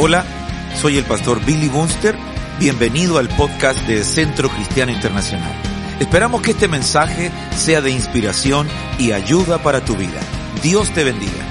Hola, 0.00 0.24
soy 0.80 0.96
el 0.96 1.04
pastor 1.04 1.44
Billy 1.44 1.66
Bunster. 1.66 2.14
Bienvenido 2.60 3.18
al 3.18 3.28
podcast 3.30 3.84
de 3.88 4.04
Centro 4.04 4.48
Cristiano 4.48 4.92
Internacional. 4.92 5.50
Esperamos 5.98 6.40
que 6.40 6.52
este 6.52 6.68
mensaje 6.68 7.32
sea 7.56 7.80
de 7.80 7.90
inspiración 7.90 8.68
y 8.96 9.10
ayuda 9.10 9.60
para 9.60 9.84
tu 9.84 9.96
vida. 9.96 10.20
Dios 10.62 10.94
te 10.94 11.02
bendiga. 11.02 11.44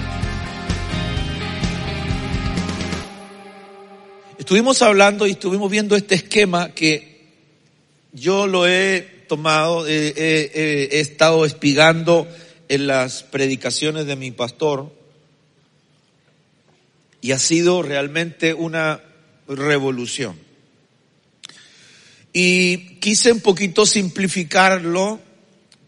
Estuvimos 4.38 4.82
hablando 4.82 5.27
y 5.27 5.32
estuvimos 5.32 5.70
viendo 5.70 5.98
este 5.98 6.16
esquema 6.16 6.70
que 6.70 7.27
yo 8.14 8.48
lo 8.48 8.66
he 8.66 9.25
tomado, 9.27 9.86
eh, 9.86 10.14
eh, 10.16 10.52
eh, 10.54 10.89
he 10.93 11.00
estado 11.02 11.43
espigando 11.43 12.25
en 12.70 12.88
las 12.88 13.23
predicaciones 13.23 14.05
de 14.05 14.16
mi 14.16 14.32
pastor 14.32 14.96
y 17.28 17.34
ha 17.34 17.39
sido 17.39 17.81
realmente 17.84 18.54
una 18.54 19.02
revolución. 19.49 20.40
Y 22.31 22.99
quise 23.02 23.34
un 23.34 23.41
poquito 23.41 23.85
simplificarlo 23.85 25.20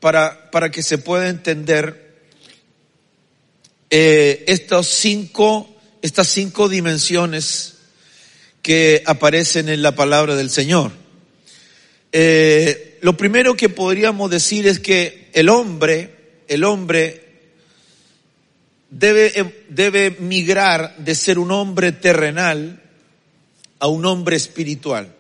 para, 0.02 0.52
para 0.52 0.70
que 0.70 0.84
se 0.84 0.98
pueda 0.98 1.30
entender 1.30 2.26
eh, 3.90 4.44
cinco, 4.84 5.74
estas 6.02 6.28
cinco 6.28 6.68
dimensiones 6.68 7.76
que 8.62 9.02
aparecen 9.06 9.70
en 9.70 9.82
la 9.82 9.96
palabra 9.96 10.36
del 10.36 10.50
Señor. 10.50 10.92
Eh, 12.12 12.98
lo 13.00 13.16
primero 13.16 13.56
que 13.56 13.70
podríamos 13.70 14.30
decir 14.30 14.68
es 14.68 14.80
que 14.82 15.30
el 15.32 15.48
hombre, 15.48 16.42
el 16.50 16.66
hombre 16.66 17.29
debe, 18.90 19.40
em, 19.40 19.52
debe 19.70 20.12
migrar 20.20 20.96
de 20.98 21.16
ser 21.16 21.40
un 21.40 21.52
hombre 21.52 21.92
terrenal 21.92 22.82
a 23.80 23.88
un 23.88 24.06
hombre 24.06 24.36
espiritual. 24.36 25.16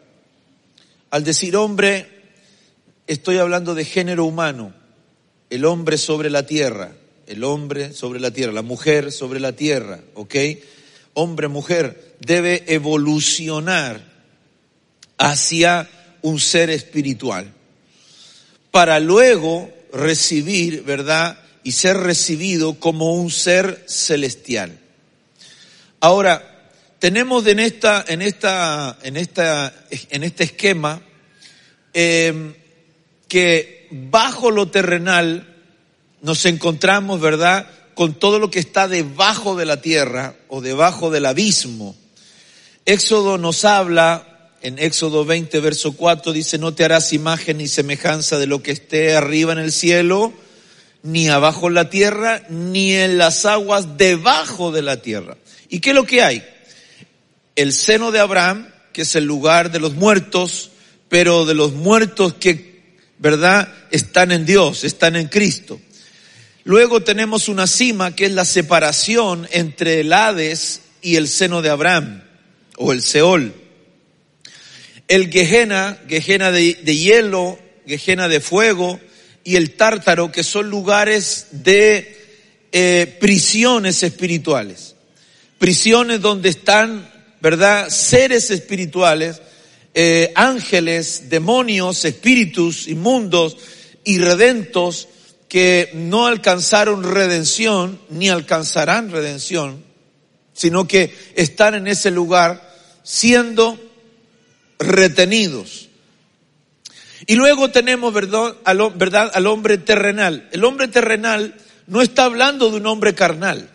Al 1.11 1.23
decir 1.23 1.55
hombre, 1.55 2.07
estoy 3.07 3.37
hablando 3.37 3.73
de 3.73 3.85
género 3.85 4.25
humano, 4.25 4.73
el 5.49 5.65
hombre 5.65 5.97
sobre 5.97 6.29
la 6.29 6.45
tierra, 6.45 6.91
el 7.25 7.43
hombre 7.43 7.93
sobre 7.93 8.19
la 8.19 8.31
tierra, 8.31 8.51
la 8.51 8.61
mujer 8.61 9.11
sobre 9.11 9.39
la 9.39 9.53
tierra, 9.53 10.01
¿ok? 10.15 10.35
Hombre, 11.13 11.47
mujer, 11.47 12.15
debe 12.19 12.63
evolucionar 12.67 14.01
hacia 15.17 15.89
un 16.21 16.39
ser 16.39 16.69
espiritual 16.69 17.51
para 18.71 18.99
luego 18.99 19.69
recibir, 19.91 20.83
¿verdad? 20.83 21.39
Y 21.63 21.73
ser 21.73 21.97
recibido 21.97 22.79
como 22.79 23.13
un 23.13 23.31
ser 23.31 23.83
celestial. 23.87 24.79
Ahora, 25.99 26.71
tenemos 26.99 27.45
en 27.47 27.59
esta, 27.59 28.03
en 28.07 28.21
esta, 28.21 28.97
en 29.03 29.17
esta, 29.17 29.73
en 30.09 30.23
este 30.23 30.43
esquema 30.43 31.01
eh, 31.93 32.55
que 33.27 33.87
bajo 33.91 34.51
lo 34.51 34.69
terrenal 34.69 35.55
nos 36.21 36.45
encontramos, 36.45 37.21
¿verdad?, 37.21 37.67
con 37.95 38.13
todo 38.13 38.39
lo 38.39 38.49
que 38.49 38.59
está 38.59 38.87
debajo 38.87 39.57
de 39.57 39.65
la 39.65 39.81
tierra 39.81 40.35
o 40.47 40.61
debajo 40.61 41.09
del 41.09 41.25
abismo. 41.25 41.95
Éxodo 42.85 43.37
nos 43.37 43.65
habla, 43.65 44.51
en 44.61 44.79
Éxodo 44.79 45.25
20, 45.25 45.59
verso 45.59 45.93
4, 45.93 46.31
dice, 46.31 46.57
no 46.57 46.73
te 46.73 46.85
harás 46.85 47.11
imagen 47.13 47.57
ni 47.57 47.67
semejanza 47.67 48.39
de 48.39 48.47
lo 48.47 48.63
que 48.63 48.71
esté 48.71 49.15
arriba 49.15 49.51
en 49.51 49.59
el 49.59 49.71
cielo, 49.71 50.33
ni 51.03 51.29
abajo 51.29 51.67
en 51.67 51.73
la 51.75 51.89
tierra, 51.89 52.43
ni 52.49 52.93
en 52.93 53.17
las 53.17 53.45
aguas 53.45 53.97
debajo 53.97 54.71
de 54.71 54.81
la 54.81 55.01
tierra. 55.01 55.37
¿Y 55.69 55.79
qué 55.79 55.89
es 55.89 55.95
lo 55.95 56.05
que 56.05 56.21
hay? 56.21 56.43
El 57.55 57.73
seno 57.73 58.11
de 58.11 58.19
Abraham, 58.19 58.69
que 58.93 59.03
es 59.03 59.15
el 59.15 59.25
lugar 59.25 59.71
de 59.71 59.79
los 59.79 59.93
muertos, 59.93 60.71
pero 61.09 61.45
de 61.45 61.53
los 61.53 61.73
muertos 61.73 62.35
que, 62.35 62.97
¿verdad?, 63.17 63.73
están 63.91 64.31
en 64.31 64.45
Dios, 64.45 64.83
están 64.83 65.15
en 65.15 65.27
Cristo. 65.27 65.79
Luego 66.63 67.01
tenemos 67.01 67.49
una 67.49 67.65
cima 67.67 68.15
que 68.15 68.25
es 68.25 68.31
la 68.31 68.45
separación 68.45 69.47
entre 69.51 70.01
el 70.01 70.13
Hades 70.13 70.81
y 71.01 71.15
el 71.15 71.27
seno 71.27 71.61
de 71.61 71.69
Abraham, 71.69 72.23
o 72.77 72.91
el 72.91 73.01
Seol. 73.01 73.53
El 75.07 75.31
Gehenna, 75.31 75.97
Gehenna 76.07 76.51
de, 76.51 76.73
hielo, 76.73 77.57
Gehenna 77.87 78.27
de 78.27 78.39
fuego, 78.39 78.99
y 79.49 79.55
el 79.55 79.71
tártaro, 79.71 80.31
que 80.31 80.43
son 80.43 80.69
lugares 80.69 81.47
de 81.49 82.15
eh, 82.71 83.17
prisiones 83.19 84.03
espirituales. 84.03 84.93
Prisiones 85.57 86.21
donde 86.21 86.49
están, 86.49 87.09
¿verdad? 87.41 87.89
Seres 87.89 88.51
espirituales, 88.51 89.41
eh, 89.95 90.31
ángeles, 90.35 91.31
demonios, 91.31 92.05
espíritus 92.05 92.87
inmundos 92.87 93.57
y 94.03 94.19
redentos 94.19 95.07
que 95.47 95.89
no 95.95 96.27
alcanzaron 96.27 97.03
redención 97.03 97.99
ni 98.09 98.29
alcanzarán 98.29 99.09
redención, 99.09 99.83
sino 100.53 100.87
que 100.87 101.11
están 101.33 101.73
en 101.73 101.87
ese 101.87 102.11
lugar 102.11 102.71
siendo 103.01 103.79
retenidos. 104.77 105.88
Y 107.29 107.35
luego 107.35 107.69
tenemos, 107.69 108.11
¿verdad? 108.11 108.55
Al, 108.63 108.81
al 109.33 109.47
hombre 109.47 109.77
terrenal. 109.77 110.49
El 110.51 110.65
hombre 110.65 110.87
terrenal 110.87 111.53
no 111.85 112.01
está 112.01 112.23
hablando 112.23 112.71
de 112.71 112.77
un 112.77 112.87
hombre 112.87 113.13
carnal. 113.13 113.69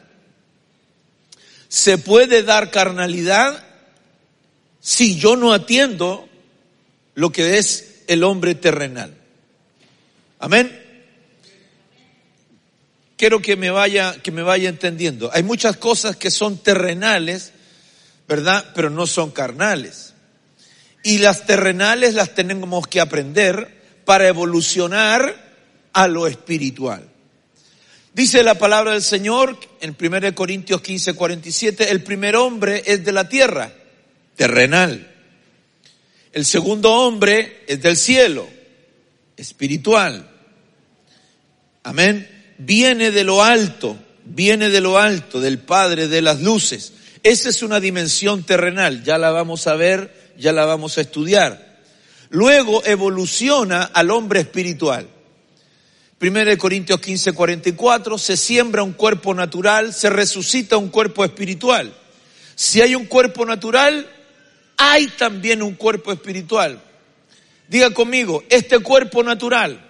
Se 1.68 1.96
puede 1.96 2.42
dar 2.42 2.72
carnalidad 2.72 3.64
si 4.80 5.20
yo 5.20 5.36
no 5.36 5.52
atiendo 5.52 6.28
lo 7.14 7.30
que 7.30 7.58
es 7.58 8.02
el 8.08 8.24
hombre 8.24 8.56
terrenal. 8.56 9.14
Amén. 10.40 10.76
Quiero 13.16 13.40
que 13.40 13.54
me 13.54 13.70
vaya, 13.70 14.20
que 14.20 14.32
me 14.32 14.42
vaya 14.42 14.68
entendiendo. 14.68 15.30
Hay 15.32 15.44
muchas 15.44 15.76
cosas 15.76 16.16
que 16.16 16.32
son 16.32 16.58
terrenales, 16.58 17.52
¿verdad? 18.26 18.72
Pero 18.74 18.90
no 18.90 19.06
son 19.06 19.30
carnales. 19.30 20.13
Y 21.04 21.18
las 21.18 21.46
terrenales 21.46 22.14
las 22.14 22.34
tenemos 22.34 22.88
que 22.88 23.00
aprender 23.00 23.82
para 24.04 24.26
evolucionar 24.26 25.36
a 25.92 26.08
lo 26.08 26.26
espiritual. 26.26 27.06
Dice 28.14 28.42
la 28.42 28.54
palabra 28.54 28.92
del 28.92 29.02
Señor 29.02 29.58
en 29.80 29.96
1 30.00 30.34
Corintios 30.34 30.80
15, 30.80 31.14
47, 31.14 31.90
el 31.90 32.02
primer 32.02 32.36
hombre 32.36 32.82
es 32.86 33.04
de 33.04 33.12
la 33.12 33.28
tierra, 33.28 33.72
terrenal. 34.34 35.10
El 36.32 36.44
segundo 36.44 36.92
hombre 36.92 37.64
es 37.66 37.82
del 37.82 37.96
cielo, 37.96 38.48
espiritual. 39.36 40.30
Amén. 41.82 42.54
Viene 42.56 43.10
de 43.10 43.24
lo 43.24 43.42
alto, 43.42 43.98
viene 44.24 44.70
de 44.70 44.80
lo 44.80 44.98
alto, 44.98 45.40
del 45.40 45.58
Padre 45.58 46.08
de 46.08 46.22
las 46.22 46.40
luces. 46.40 46.92
Esa 47.22 47.50
es 47.50 47.62
una 47.62 47.78
dimensión 47.78 48.42
terrenal, 48.44 49.04
ya 49.04 49.18
la 49.18 49.30
vamos 49.30 49.66
a 49.66 49.74
ver 49.74 50.23
ya 50.36 50.52
la 50.52 50.64
vamos 50.64 50.98
a 50.98 51.02
estudiar. 51.02 51.80
Luego 52.30 52.84
evoluciona 52.84 53.84
al 53.84 54.10
hombre 54.10 54.40
espiritual. 54.40 55.08
Primero 56.18 56.50
de 56.50 56.58
Corintios 56.58 57.00
15, 57.00 57.32
44, 57.32 58.18
se 58.18 58.36
siembra 58.36 58.82
un 58.82 58.92
cuerpo 58.92 59.34
natural, 59.34 59.92
se 59.92 60.10
resucita 60.10 60.76
un 60.76 60.88
cuerpo 60.88 61.24
espiritual. 61.24 61.94
Si 62.54 62.80
hay 62.80 62.94
un 62.94 63.06
cuerpo 63.06 63.44
natural, 63.44 64.08
hay 64.76 65.08
también 65.08 65.62
un 65.62 65.74
cuerpo 65.74 66.12
espiritual. 66.12 66.80
Diga 67.68 67.90
conmigo, 67.90 68.42
este 68.48 68.78
cuerpo 68.78 69.22
natural, 69.22 69.80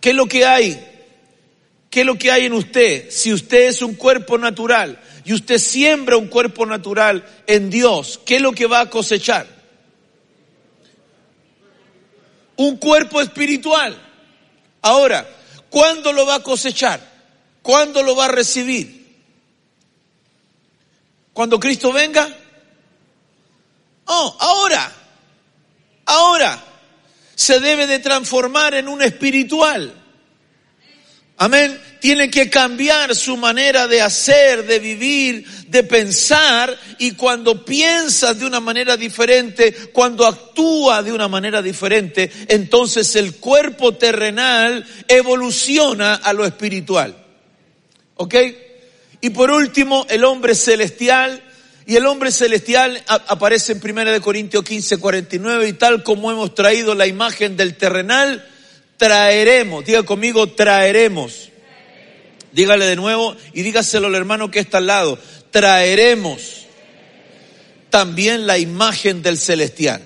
¿qué 0.00 0.10
es 0.10 0.16
lo 0.16 0.26
que 0.26 0.44
hay? 0.44 0.92
¿Qué 1.90 2.00
es 2.00 2.06
lo 2.06 2.18
que 2.18 2.30
hay 2.30 2.46
en 2.46 2.52
usted? 2.52 3.10
Si 3.10 3.32
usted 3.32 3.68
es 3.68 3.80
un 3.80 3.94
cuerpo 3.94 4.36
natural, 4.36 5.00
y 5.26 5.32
usted 5.32 5.58
siembra 5.58 6.16
un 6.16 6.28
cuerpo 6.28 6.64
natural 6.64 7.26
en 7.48 7.68
Dios, 7.68 8.20
¿qué 8.24 8.36
es 8.36 8.42
lo 8.42 8.52
que 8.52 8.66
va 8.66 8.78
a 8.78 8.88
cosechar? 8.88 9.44
Un 12.54 12.76
cuerpo 12.76 13.20
espiritual. 13.20 14.00
Ahora, 14.82 15.28
¿cuándo 15.68 16.12
lo 16.12 16.26
va 16.26 16.36
a 16.36 16.42
cosechar? 16.44 17.00
¿Cuándo 17.60 18.04
lo 18.04 18.14
va 18.14 18.26
a 18.26 18.28
recibir? 18.28 19.16
¿Cuando 21.32 21.58
Cristo 21.58 21.92
venga? 21.92 22.28
Oh, 24.04 24.36
ahora. 24.38 24.92
Ahora. 26.04 26.64
Se 27.34 27.58
debe 27.58 27.88
de 27.88 27.98
transformar 27.98 28.74
en 28.74 28.86
un 28.86 29.02
espiritual. 29.02 29.92
Amén. 31.36 31.78
Tiene 32.00 32.30
que 32.30 32.48
cambiar 32.50 33.14
su 33.14 33.36
manera 33.36 33.86
de 33.88 34.02
hacer, 34.02 34.66
de 34.66 34.78
vivir, 34.78 35.46
de 35.68 35.82
pensar. 35.82 36.78
Y 36.98 37.12
cuando 37.12 37.64
piensas 37.64 38.38
de 38.38 38.46
una 38.46 38.60
manera 38.60 38.96
diferente, 38.96 39.72
cuando 39.92 40.26
actúa 40.26 41.02
de 41.02 41.12
una 41.12 41.28
manera 41.28 41.62
diferente, 41.62 42.30
entonces 42.48 43.16
el 43.16 43.36
cuerpo 43.36 43.94
terrenal 43.94 44.86
evoluciona 45.08 46.14
a 46.14 46.32
lo 46.32 46.44
espiritual. 46.44 47.16
¿Ok? 48.16 48.34
Y 49.20 49.30
por 49.30 49.50
último, 49.50 50.06
el 50.08 50.24
hombre 50.24 50.54
celestial 50.54 51.42
Y 51.88 51.94
el 51.94 52.06
hombre 52.06 52.32
celestial 52.32 53.00
aparece 53.06 53.72
en 53.72 53.80
1 53.80 54.20
Corintios 54.20 54.64
15, 54.64 54.96
49 54.96 55.68
y 55.68 55.72
tal 55.74 56.02
como 56.02 56.32
hemos 56.32 56.52
traído 56.52 56.96
la 56.96 57.06
imagen 57.06 57.56
del 57.56 57.76
terrenal, 57.76 58.44
traeremos, 58.96 59.84
diga 59.84 60.02
conmigo, 60.02 60.48
traeremos. 60.48 61.50
Dígale 62.56 62.86
de 62.86 62.96
nuevo 62.96 63.36
y 63.52 63.60
dígaselo 63.60 64.06
al 64.06 64.14
hermano 64.14 64.50
que 64.50 64.60
está 64.60 64.78
al 64.78 64.86
lado, 64.86 65.18
traeremos 65.50 66.64
también 67.90 68.46
la 68.46 68.56
imagen 68.56 69.20
del 69.20 69.36
celestial. 69.36 70.00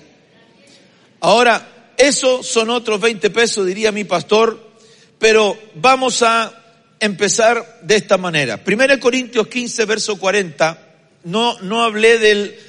Ahora, 1.21 1.93
eso 1.95 2.43
son 2.43 2.69
otros 2.69 2.99
20 2.99 3.29
pesos, 3.29 3.65
diría 3.65 3.93
mi 3.93 4.03
pastor, 4.03 4.69
pero 5.17 5.57
vamos 5.75 6.23
a 6.23 6.51
empezar 6.99 7.79
de 7.83 7.95
esta 7.95 8.17
manera. 8.17 8.59
1 8.67 8.99
Corintios 8.99 9.47
15, 9.47 9.85
verso 9.85 10.19
40, 10.19 10.89
no, 11.23 11.57
no 11.61 11.85
hablé 11.85 12.19
del, 12.19 12.59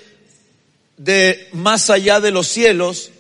de 0.97 1.49
más 1.55 1.91
allá 1.91 2.21
de 2.21 2.31
los 2.31 2.47
cielos, 2.47 3.11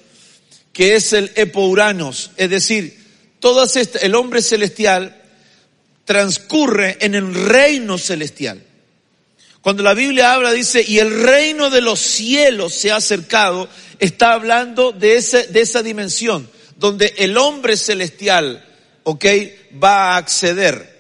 que 0.73 0.94
es 0.94 1.12
el 1.12 1.32
Epouranos, 1.35 2.31
es 2.37 2.50
decir, 2.50 3.03
todo 3.41 3.64
este, 3.64 4.06
el 4.06 4.14
hombre 4.14 4.41
celestial 4.43 5.21
transcurre 6.04 6.99
en 7.00 7.14
el 7.14 7.34
reino 7.34 7.99
celestial. 7.99 8.62
Cuando 9.60 9.84
la 9.84 9.94
Biblia 9.94 10.32
habla, 10.32 10.50
dice, 10.50 10.84
y 10.87 10.99
el 10.99 11.22
reino 11.22 11.70
de 11.70 11.81
los 11.81 12.00
cielos 12.00 12.75
se 12.75 12.90
ha 12.90 12.96
acercado, 12.96 13.69
está 14.00 14.32
hablando 14.32 14.90
de, 14.90 15.16
ese, 15.16 15.46
de 15.46 15.60
esa 15.60 15.84
dimensión, 15.84 16.50
donde 16.76 17.14
el 17.19 17.37
hombre 17.37 17.76
celestial, 17.76 18.64
ok, 19.04 19.25
va 19.82 20.10
a 20.10 20.16
acceder. 20.16 20.93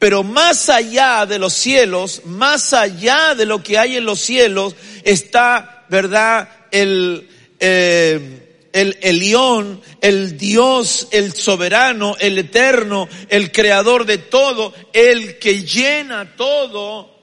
Pero 0.00 0.24
más 0.24 0.68
allá 0.68 1.26
de 1.26 1.38
los 1.38 1.52
cielos, 1.52 2.22
más 2.24 2.72
allá 2.72 3.36
de 3.36 3.46
lo 3.46 3.62
que 3.62 3.78
hay 3.78 3.96
en 3.96 4.04
los 4.04 4.18
cielos, 4.18 4.74
está, 5.04 5.84
¿verdad? 5.88 6.48
El, 6.72 7.28
eh, 7.60 8.41
el 8.72 8.98
Elión, 9.02 9.80
el 10.00 10.36
Dios, 10.36 11.08
el 11.10 11.32
soberano, 11.32 12.16
el 12.18 12.38
eterno, 12.38 13.08
el 13.28 13.52
creador 13.52 14.06
de 14.06 14.18
todo, 14.18 14.72
el 14.92 15.38
que 15.38 15.64
llena 15.64 16.36
todo, 16.36 17.14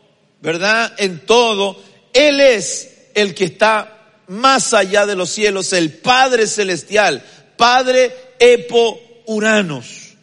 ¿verdad? 0.42 0.94
En 0.98 1.20
todo. 1.26 1.82
Él 2.14 2.40
es 2.40 3.10
el 3.16 3.34
que 3.34 3.46
está 3.46 4.00
más 4.28 4.74
allá 4.74 5.06
de 5.06 5.16
los 5.16 5.30
cielos, 5.30 5.74
el 5.74 5.92
Padre 5.92 6.48
celestial, 6.48 7.24
Padre 7.58 8.14
Epo 8.40 9.00
Uranos. 9.26 10.16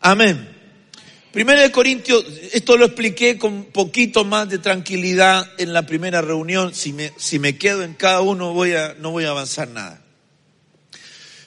Amén. 0.00 0.48
Primero 1.32 1.60
de 1.60 1.70
Corintios, 1.70 2.24
esto 2.52 2.76
lo 2.76 2.86
expliqué 2.86 3.38
con 3.38 3.66
poquito 3.66 4.24
más 4.24 4.48
de 4.48 4.58
tranquilidad 4.58 5.48
en 5.58 5.72
la 5.72 5.86
primera 5.86 6.20
reunión. 6.20 6.74
Si 6.74 6.92
me, 6.92 7.12
si 7.18 7.38
me 7.38 7.56
quedo 7.56 7.84
en 7.84 7.94
cada 7.94 8.20
uno 8.20 8.52
voy 8.52 8.72
a, 8.72 8.96
no 8.98 9.12
voy 9.12 9.24
a 9.24 9.30
avanzar 9.30 9.68
nada. 9.68 9.99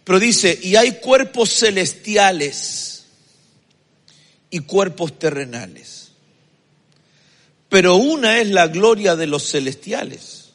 Pero 0.04 0.20
dice, 0.20 0.60
y 0.62 0.76
hay 0.76 0.94
cuerpos 0.94 1.50
celestiales 1.58 3.06
y 4.50 4.60
cuerpos 4.60 5.18
terrenales. 5.18 6.12
Pero 7.70 7.96
una 7.96 8.40
es 8.40 8.50
la 8.50 8.68
gloria 8.68 9.16
de 9.16 9.28
los 9.28 9.50
celestiales 9.50 10.52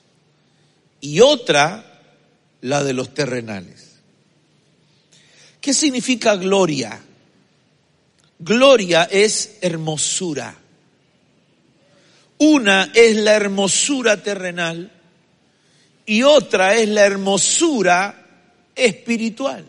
y 1.00 1.20
otra 1.20 2.00
la 2.60 2.84
de 2.84 2.92
los 2.92 3.14
terrenales. 3.14 3.88
¿Qué 5.60 5.74
significa 5.74 6.36
gloria? 6.36 7.00
Gloria 8.38 9.08
es 9.10 9.56
hermosura. 9.62 10.56
Una 12.38 12.92
es 12.94 13.16
la 13.16 13.34
hermosura 13.34 14.22
terrenal 14.22 14.92
y 16.06 16.22
otra 16.22 16.74
es 16.74 16.88
la 16.88 17.04
hermosura 17.04 18.27
espiritual. 18.78 19.64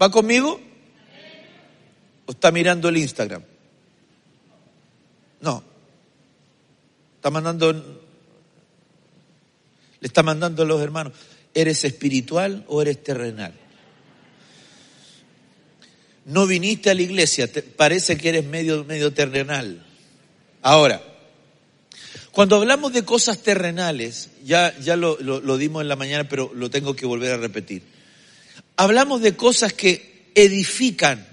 ¿Va 0.00 0.10
conmigo? 0.10 0.60
¿O 2.26 2.32
está 2.32 2.50
mirando 2.50 2.88
el 2.88 2.96
Instagram? 2.98 3.42
No. 5.40 5.62
Está 7.16 7.30
mandando, 7.30 7.72
le 7.72 7.82
está 10.06 10.22
mandando 10.22 10.62
a 10.62 10.66
los 10.66 10.80
hermanos, 10.80 11.12
¿eres 11.54 11.84
espiritual 11.84 12.64
o 12.68 12.82
eres 12.82 13.02
terrenal? 13.02 13.54
No 16.24 16.46
viniste 16.46 16.90
a 16.90 16.94
la 16.94 17.02
iglesia, 17.02 17.48
parece 17.76 18.16
que 18.16 18.30
eres 18.30 18.44
medio, 18.44 18.84
medio 18.84 19.12
terrenal. 19.12 19.84
Ahora, 20.62 21.02
cuando 22.36 22.56
hablamos 22.56 22.92
de 22.92 23.02
cosas 23.02 23.38
terrenales, 23.38 24.28
ya, 24.44 24.78
ya 24.78 24.94
lo, 24.94 25.16
lo, 25.22 25.56
dimos 25.56 25.80
en 25.80 25.88
la 25.88 25.96
mañana, 25.96 26.28
pero 26.28 26.52
lo 26.54 26.68
tengo 26.68 26.94
que 26.94 27.06
volver 27.06 27.32
a 27.32 27.38
repetir. 27.38 27.80
Hablamos 28.76 29.22
de 29.22 29.34
cosas 29.34 29.72
que 29.72 30.32
edifican. 30.34 31.26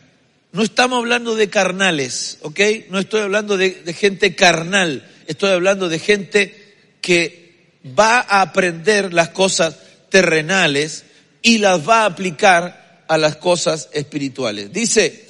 No 0.53 0.63
estamos 0.63 0.99
hablando 0.99 1.35
de 1.35 1.49
carnales, 1.49 2.37
¿ok? 2.43 2.57
No 2.89 2.99
estoy 2.99 3.19
hablando 3.19 3.57
de, 3.57 3.71
de 3.83 3.93
gente 3.93 4.33
carnal. 4.33 5.05
Estoy 5.27 5.49
hablando 5.49 5.89
de 5.89 5.99
gente 5.99 6.73
que 7.01 7.73
va 7.99 8.21
a 8.21 8.39
aprender 8.39 9.13
las 9.13 9.27
cosas 9.27 9.75
terrenales 10.07 11.03
y 11.41 11.57
las 11.57 11.85
va 11.85 12.03
a 12.03 12.05
aplicar 12.05 13.03
a 13.09 13.17
las 13.17 13.35
cosas 13.35 13.89
espirituales. 13.91 14.71
Dice 14.71 15.27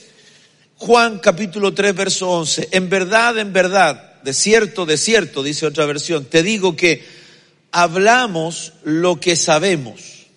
Juan 0.78 1.18
capítulo 1.18 1.74
3, 1.74 1.96
verso 1.96 2.30
11, 2.30 2.70
en 2.74 2.90
verdad, 2.92 3.40
en 3.40 3.52
verdad, 3.52 4.13
de 4.24 4.34
cierto, 4.34 4.86
de 4.86 4.98
cierto, 4.98 5.44
dice 5.44 5.66
otra 5.66 5.86
versión, 5.86 6.26
te 6.26 6.44
digo 6.44 6.76
que 6.76 7.04
hablamos 7.72 8.74
lo 8.84 9.20
que 9.20 9.36
sabemos 9.36 10.28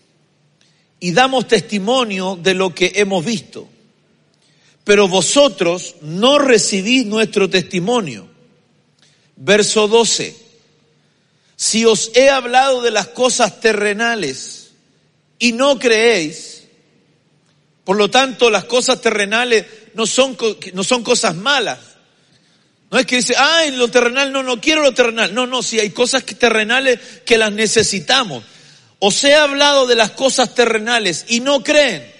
y 0.99 1.13
damos 1.13 1.47
testimonio 1.47 2.39
de 2.41 2.55
lo 2.55 2.75
que 2.75 2.93
hemos 2.97 3.25
visto. 3.25 3.69
Pero 4.85 5.09
vosotros 5.09 5.97
no 6.01 6.39
recibís 6.39 7.07
nuestro 7.07 7.51
testimonio. 7.51 8.29
Verso 9.37 9.89
12. 9.89 10.37
Si 11.57 11.85
os 11.85 12.13
he 12.15 12.31
hablado 12.31 12.83
de 12.83 12.91
las 12.91 13.09
cosas 13.09 13.61
terrenales 13.61 14.71
y 15.39 15.53
no 15.53 15.79
creéis, 15.79 16.65
por 17.85 17.97
lo 17.97 18.11
tanto 18.11 18.51
las 18.51 18.65
cosas 18.65 19.01
terrenales 19.01 19.67
no 19.95 20.07
son, 20.07 20.37
no 20.73 20.85
son 20.85 21.03
cosas 21.03 21.35
malas, 21.35 21.96
no 22.91 22.99
es 22.99 23.07
que 23.07 23.17
dice, 23.17 23.35
ay, 23.37 23.73
lo 23.73 23.89
terrenal, 23.89 24.33
no, 24.33 24.43
no 24.43 24.61
quiero 24.61 24.83
lo 24.83 24.95
terrenal. 24.95 25.35
No, 25.35 25.47
no, 25.47 25.63
si 25.63 25.81
hay 25.81 25.91
cosas 25.91 26.25
terrenales 26.25 27.01
que 27.25 27.37
las 27.37 27.53
necesitamos. 27.53 28.45
Os 28.99 29.25
he 29.25 29.35
hablado 29.35 29.87
de 29.87 29.97
las 29.97 30.13
cosas 30.13 30.55
terrenales 30.55 31.27
y 31.29 31.41
no 31.41 31.65
creen. 31.65 32.15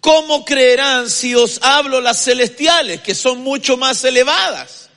¿Cómo 0.00 0.44
creerán 0.44 1.10
si 1.10 1.34
os 1.34 1.60
hablo 1.62 2.00
las 2.00 2.22
celestiales, 2.22 3.00
que 3.00 3.14
son 3.14 3.40
mucho 3.40 3.76
más 3.76 4.04
elevadas? 4.04 4.88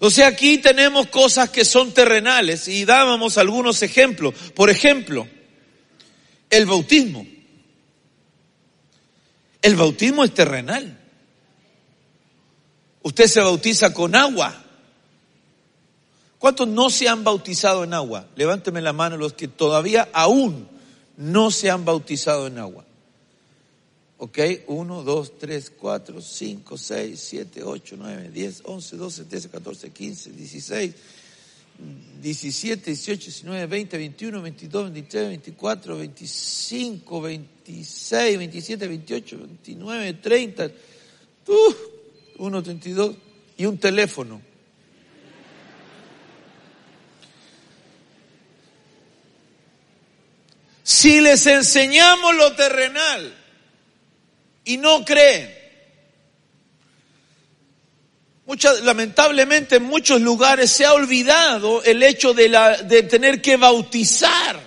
O 0.00 0.10
sea, 0.10 0.28
aquí 0.28 0.58
tenemos 0.58 1.06
cosas 1.08 1.50
que 1.50 1.64
son 1.64 1.92
terrenales 1.92 2.68
y 2.68 2.84
dábamos 2.84 3.38
algunos 3.38 3.82
ejemplos. 3.82 4.34
Por 4.54 4.68
ejemplo, 4.68 5.28
el 6.50 6.66
bautismo. 6.66 7.26
El 9.62 9.76
bautismo 9.76 10.24
es 10.24 10.34
terrenal. 10.34 11.03
Usted 13.04 13.26
se 13.26 13.40
bautiza 13.40 13.92
con 13.92 14.14
agua. 14.14 14.62
¿Cuántos 16.38 16.66
no 16.66 16.88
se 16.88 17.06
han 17.06 17.22
bautizado 17.22 17.84
en 17.84 17.92
agua? 17.92 18.26
Levánteme 18.34 18.80
la 18.80 18.94
mano 18.94 19.18
los 19.18 19.34
que 19.34 19.46
todavía 19.46 20.08
aún 20.14 20.66
no 21.18 21.50
se 21.50 21.70
han 21.70 21.84
bautizado 21.84 22.46
en 22.46 22.58
agua. 22.58 22.86
¿Ok? 24.16 24.38
1, 24.66 25.02
2, 25.02 25.38
3, 25.38 25.72
4, 25.78 26.22
5, 26.22 26.78
6, 26.78 27.20
7, 27.20 27.62
8, 27.62 27.96
9, 27.98 28.30
10, 28.32 28.62
11, 28.64 28.96
12, 28.96 29.24
13, 29.24 29.48
14, 29.50 29.90
15, 29.90 30.30
16, 30.30 30.94
17, 32.22 32.90
18, 32.90 33.24
19, 33.26 33.66
20, 33.66 33.98
21, 33.98 34.42
22, 34.42 34.84
23, 34.92 35.28
24, 35.28 35.96
25, 35.98 37.20
26, 37.20 38.38
27, 38.38 38.88
28, 38.88 39.36
29, 39.36 40.12
30. 40.14 40.70
Uh, 41.46 41.93
1.32 42.38 43.16
y 43.56 43.66
un 43.66 43.78
teléfono. 43.78 44.40
Si 50.82 51.20
les 51.20 51.46
enseñamos 51.46 52.34
lo 52.34 52.54
terrenal 52.54 53.34
y 54.64 54.76
no 54.76 55.04
creen, 55.04 55.54
lamentablemente 58.82 59.76
en 59.76 59.84
muchos 59.84 60.20
lugares 60.20 60.70
se 60.70 60.84
ha 60.84 60.92
olvidado 60.92 61.82
el 61.82 62.02
hecho 62.02 62.34
de, 62.34 62.48
la, 62.48 62.76
de 62.82 63.02
tener 63.04 63.40
que 63.40 63.56
bautizar. 63.56 64.60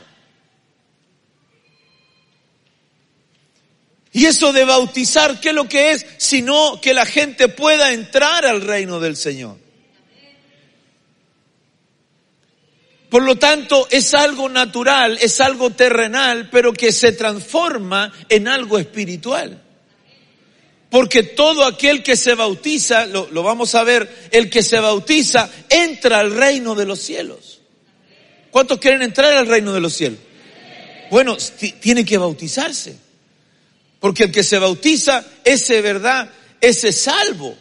Y 4.18 4.26
eso 4.26 4.52
de 4.52 4.66
bautizar, 4.66 5.40
¿qué 5.40 5.50
es 5.50 5.54
lo 5.54 5.70
que 5.70 5.92
es? 5.92 6.04
Sino 6.18 6.82
que 6.82 6.96
la 6.96 7.06
gente 7.06 7.50
pueda 7.50 7.94
entrar 7.94 8.48
al 8.48 8.62
reino 8.62 9.00
del 9.00 9.16
Señor. 9.16 9.60
Por 13.10 13.22
lo 13.22 13.36
tanto, 13.36 13.88
es 13.92 14.16
algo 14.16 14.50
natural, 14.50 15.20
es 15.22 15.40
algo 15.40 15.70
terrenal, 15.70 16.50
pero 16.50 16.74
que 16.74 16.92
se 16.92 17.12
transforma 17.12 18.12
en 18.28 18.48
algo 18.48 18.80
espiritual. 18.80 19.62
Porque 20.90 21.22
todo 21.22 21.64
aquel 21.64 22.02
que 22.02 22.16
se 22.16 22.34
bautiza, 22.34 23.06
lo, 23.06 23.28
vamos 23.44 23.76
a 23.76 23.84
ver, 23.84 24.30
el 24.32 24.50
que 24.50 24.64
se 24.64 24.80
bautiza 24.80 25.48
entra 25.70 26.22
al 26.22 26.36
reino 26.36 26.74
de 26.74 26.86
los 26.88 27.00
cielos. 27.00 27.62
¿Cuántos 28.50 28.80
quieren 28.80 29.04
entrar 29.04 29.32
al 29.36 29.46
reino 29.46 29.74
de 29.74 29.82
los 29.82 29.94
cielos? 29.94 30.18
Bueno, 31.12 31.38
tiene 31.80 32.04
que 32.04 32.18
bautizarse. 32.18 33.06
Porque 34.08 34.24
el 34.24 34.32
que 34.32 34.42
se 34.42 34.58
bautiza, 34.58 35.22
ese 35.44 35.82
verdad, 35.82 36.30
ese 36.62 36.94
salvo. 36.94 37.58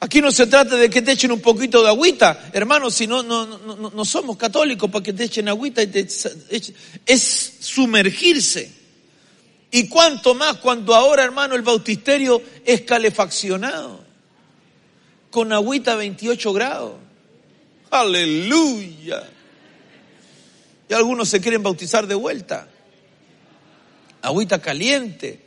Aquí 0.00 0.22
no 0.22 0.32
se 0.32 0.46
trata 0.46 0.76
de 0.76 0.88
que 0.88 1.02
te 1.02 1.12
echen 1.12 1.30
un 1.30 1.42
poquito 1.42 1.82
de 1.82 1.88
agüita, 1.90 2.48
hermanos, 2.54 2.94
si 2.94 3.06
no, 3.06 3.22
no, 3.22 3.44
no, 3.44 3.90
no 3.90 4.04
somos 4.06 4.38
católicos 4.38 4.90
para 4.90 5.02
que 5.02 5.12
te 5.12 5.24
echen 5.24 5.46
agüita 5.50 5.82
y 5.82 5.88
te 5.88 6.00
echen. 6.48 6.74
es 7.04 7.52
sumergirse. 7.60 8.72
Y 9.72 9.88
cuanto 9.88 10.34
más 10.34 10.56
cuando 10.56 10.94
ahora, 10.94 11.22
hermano, 11.22 11.54
el 11.54 11.60
bautisterio 11.60 12.40
es 12.64 12.80
calefaccionado, 12.80 14.02
con 15.30 15.52
agüita 15.52 15.92
a 15.92 15.96
28 15.96 16.52
grados. 16.54 16.94
Aleluya. 17.90 19.22
Y 20.88 20.94
algunos 20.94 21.28
se 21.28 21.42
quieren 21.42 21.62
bautizar 21.62 22.06
de 22.06 22.14
vuelta. 22.14 22.70
Agüita 24.22 24.60
caliente. 24.60 25.40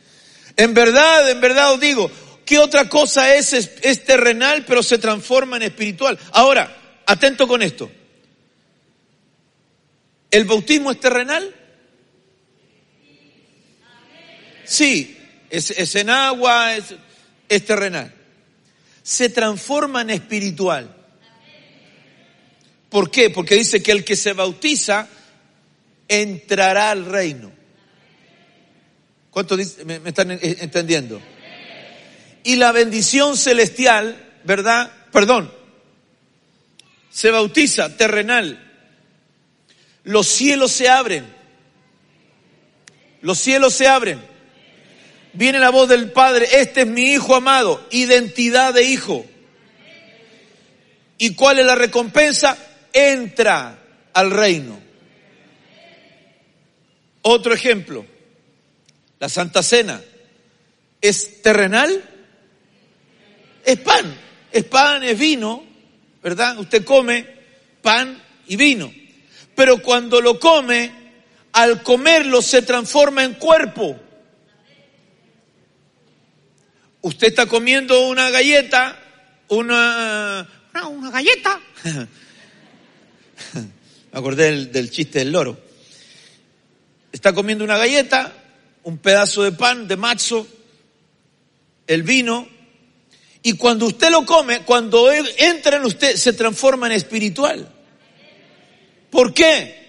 En 0.56 0.74
verdad, 0.74 1.30
en 1.30 1.42
verdad 1.42 1.74
os 1.74 1.80
digo, 1.80 2.10
¿qué 2.46 2.60
otra 2.60 2.90
cosa 2.90 3.36
es, 3.36 3.54
es, 3.54 4.04
terrenal 4.06 4.66
pero 4.66 4.84
se 4.84 4.98
transforma 4.98 5.58
en 5.58 5.64
espiritual? 5.64 6.18
Ahora, 6.32 7.02
atento 7.06 7.48
con 7.48 7.62
esto. 7.62 7.90
¿El 10.30 10.46
bautismo 10.46 10.92
es 10.92 11.00
terrenal? 11.00 11.54
Sí, 14.64 15.18
es, 15.50 15.96
en 15.96 16.10
agua, 16.10 16.76
es 16.76 17.66
terrenal. 17.66 18.14
Se 19.04 19.30
transforma 19.30 20.02
en 20.02 20.12
espiritual. 20.12 20.96
¿Por 22.90 23.10
qué? 23.10 23.32
Porque 23.32 23.56
dice 23.56 23.82
que 23.82 23.92
el 23.92 24.06
que 24.06 24.16
se 24.16 24.34
bautiza 24.34 25.08
entrará 26.08 26.92
al 26.92 27.06
reino. 27.06 27.52
¿Cuántos 29.34 29.84
me, 29.84 30.00
están 30.06 30.30
entendiendo? 30.32 31.20
Y 32.44 32.56
la 32.58 32.72
bendición 32.72 33.36
celestial, 33.36 34.16
¿verdad? 34.44 34.92
Perdón, 35.12 35.52
se 37.10 37.32
bautiza 37.32 37.98
terrenal. 37.98 38.60
Los 40.04 40.28
cielos 40.28 40.72
se 40.72 40.88
abren. 40.88 41.26
Los 43.22 43.40
cielos 43.40 43.74
se 43.74 43.88
abren. 43.88 44.22
Viene 45.34 45.58
la 45.58 45.72
voz 45.72 45.90
del 45.90 46.12
Padre, 46.12 46.48
este 46.60 46.82
es 46.82 46.88
mi 46.88 47.14
Hijo 47.14 47.36
amado, 47.36 47.88
identidad 47.90 48.72
de 48.72 48.84
Hijo. 48.84 49.26
¿Y 51.18 51.34
cuál 51.34 51.58
es 51.58 51.66
la 51.66 51.74
recompensa? 51.74 52.56
Entra 52.94 53.80
al 54.14 54.30
reino. 54.30 54.80
Otro 57.24 57.54
ejemplo, 57.54 58.06
la 59.24 59.30
Santa 59.30 59.64
Cena. 59.64 60.02
¿Es 61.00 61.42
terrenal? 61.42 62.04
Es 63.64 63.80
pan, 63.80 64.14
es 64.52 64.66
pan, 64.66 65.02
es 65.02 65.18
vino, 65.18 65.64
¿verdad? 66.22 66.60
Usted 66.60 66.84
come 66.84 67.26
pan 67.82 68.22
y 68.48 68.58
vino. 68.58 68.94
Pero 69.56 69.82
cuando 69.82 70.20
lo 70.20 70.38
come, 70.42 70.92
al 71.54 71.84
comerlo 71.84 72.42
se 72.42 72.64
transforma 72.64 73.24
en 73.24 73.36
cuerpo. 73.36 73.98
Usted 77.00 77.28
está 77.28 77.46
comiendo 77.46 78.10
una 78.10 78.30
galleta, 78.30 79.00
una, 79.48 80.46
una, 80.90 81.12
galleta. 81.12 81.62
Me 83.54 83.70
acordé 84.20 84.52
del, 84.52 84.70
del 84.70 84.92
chiste 84.92 85.20
del 85.20 85.32
loro 85.32 85.58
está 87.14 87.32
comiendo 87.32 87.64
una 87.64 87.78
galleta, 87.78 88.34
un 88.84 88.98
pedazo 88.98 89.44
de 89.44 89.52
pan 89.52 89.88
de 89.88 89.98
macho, 89.98 90.48
el 91.88 92.04
vino, 92.04 92.48
y 93.42 93.54
cuando 93.54 93.88
usted 93.88 94.10
lo 94.10 94.26
come, 94.26 94.62
cuando 94.62 95.12
entra 95.12 95.78
en 95.78 95.86
usted, 95.86 96.16
se 96.16 96.34
transforma 96.34 96.88
en 96.88 96.94
espiritual. 96.94 97.68
¿Por 99.10 99.34
qué? 99.34 99.84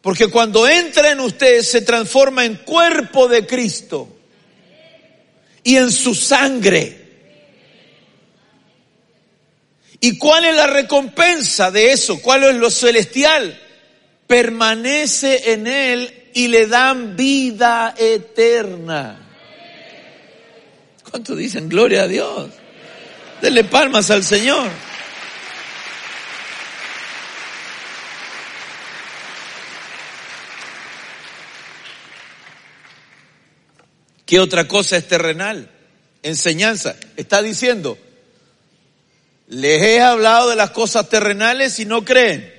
Porque 0.00 0.26
cuando 0.26 0.68
entra 0.68 1.12
en 1.12 1.20
usted, 1.20 1.62
se 1.62 1.82
transforma 1.82 2.44
en 2.44 2.56
cuerpo 2.56 3.28
de 3.28 3.46
Cristo 3.46 4.08
y 5.62 5.76
en 5.76 5.92
su 5.92 6.14
sangre. 6.14 6.98
¿Y 10.00 10.18
cuál 10.18 10.44
es 10.44 10.56
la 10.56 10.66
recompensa 10.66 11.70
de 11.70 11.92
eso? 11.92 12.20
¿Cuál 12.20 12.42
es 12.44 12.56
lo 12.56 12.68
celestial? 12.68 13.60
permanece 14.32 15.52
en 15.52 15.66
él 15.66 16.21
y 16.34 16.48
le 16.48 16.66
dan 16.66 17.16
vida 17.16 17.94
eterna. 17.96 19.18
¿Cuánto 21.10 21.36
dicen 21.36 21.68
gloria 21.68 22.02
a 22.02 22.08
Dios? 22.08 22.50
Denle 23.40 23.64
palmas 23.64 24.10
al 24.10 24.24
Señor. 24.24 24.70
¿Qué 34.24 34.40
otra 34.40 34.66
cosa 34.66 34.96
es 34.96 35.06
terrenal? 35.06 35.68
Enseñanza. 36.22 36.96
Está 37.18 37.42
diciendo, 37.42 37.98
les 39.48 39.82
he 39.82 40.00
hablado 40.00 40.48
de 40.48 40.56
las 40.56 40.70
cosas 40.70 41.10
terrenales 41.10 41.78
y 41.78 41.84
no 41.84 42.02
creen. 42.02 42.50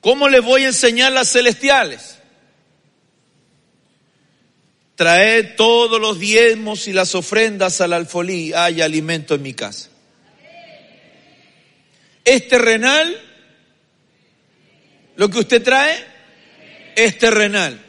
¿Cómo 0.00 0.28
les 0.28 0.42
voy 0.42 0.64
a 0.64 0.68
enseñar 0.68 1.12
las 1.12 1.30
celestiales? 1.30 2.13
Trae 4.96 5.42
todos 5.42 6.00
los 6.00 6.18
diezmos 6.20 6.86
y 6.86 6.92
las 6.92 7.14
ofrendas 7.14 7.80
al 7.80 7.92
alfolí, 7.92 8.52
hay 8.52 8.80
alimento 8.80 9.34
en 9.34 9.42
mi 9.42 9.54
casa. 9.54 9.88
¿Es 12.24 12.48
terrenal? 12.48 13.20
¿Lo 15.16 15.28
que 15.28 15.40
usted 15.40 15.62
trae? 15.62 15.96
Es 16.96 17.18
terrenal. 17.18 17.80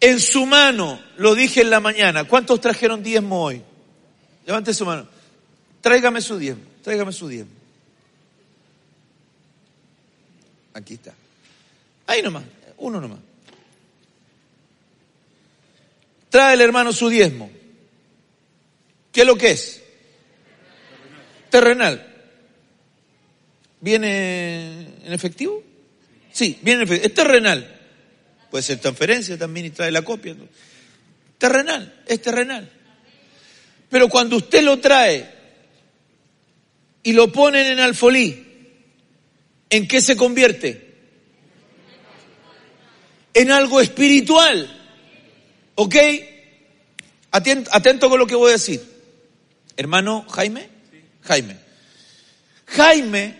En 0.00 0.20
su 0.20 0.46
mano, 0.46 1.02
lo 1.18 1.34
dije 1.34 1.60
en 1.60 1.70
la 1.70 1.80
mañana, 1.80 2.24
¿cuántos 2.24 2.60
trajeron 2.60 3.02
diezmo 3.02 3.44
hoy? 3.44 3.62
Levante 4.46 4.72
su 4.72 4.86
mano. 4.86 5.06
Tráigame 5.80 6.20
su 6.20 6.38
diezmo, 6.38 6.64
tráigame 6.82 7.12
su 7.12 7.28
diezmo. 7.28 7.52
Aquí 10.72 10.94
está. 10.94 11.12
Ahí 12.06 12.22
nomás, 12.22 12.44
uno 12.78 13.00
nomás. 13.00 13.18
Trae 16.30 16.54
el 16.54 16.60
hermano 16.60 16.92
su 16.92 17.08
diezmo. 17.08 17.50
¿Qué 19.12 19.22
es 19.22 19.26
lo 19.26 19.36
que 19.36 19.50
es? 19.50 19.82
Terrenal. 21.50 22.06
¿Viene 23.80 24.86
en 25.04 25.12
efectivo? 25.12 25.62
Sí, 26.32 26.58
viene 26.62 26.82
en 26.82 26.86
efectivo. 26.86 27.06
Es 27.08 27.14
terrenal. 27.14 27.80
Puede 28.50 28.62
ser 28.62 28.78
transferencia 28.78 29.36
también 29.36 29.66
y 29.66 29.70
trae 29.70 29.90
la 29.90 30.02
copia. 30.02 30.36
Terrenal, 31.36 32.02
es 32.06 32.22
terrenal. 32.22 32.70
Pero 33.88 34.08
cuando 34.08 34.36
usted 34.36 34.62
lo 34.62 34.78
trae 34.78 35.28
y 37.02 37.12
lo 37.12 37.32
ponen 37.32 37.66
en 37.66 37.80
alfolí, 37.80 38.46
¿en 39.68 39.88
qué 39.88 40.00
se 40.00 40.16
convierte? 40.16 40.90
en 43.34 43.50
algo 43.50 43.80
espiritual. 43.80 44.79
¿Ok? 45.74 45.96
Atento, 47.30 48.08
con 48.08 48.18
lo 48.18 48.26
que 48.26 48.34
voy 48.34 48.50
a 48.50 48.54
decir. 48.54 48.82
Hermano 49.76 50.26
Jaime, 50.28 50.68
Jaime. 51.22 51.56
Jaime, 52.66 53.38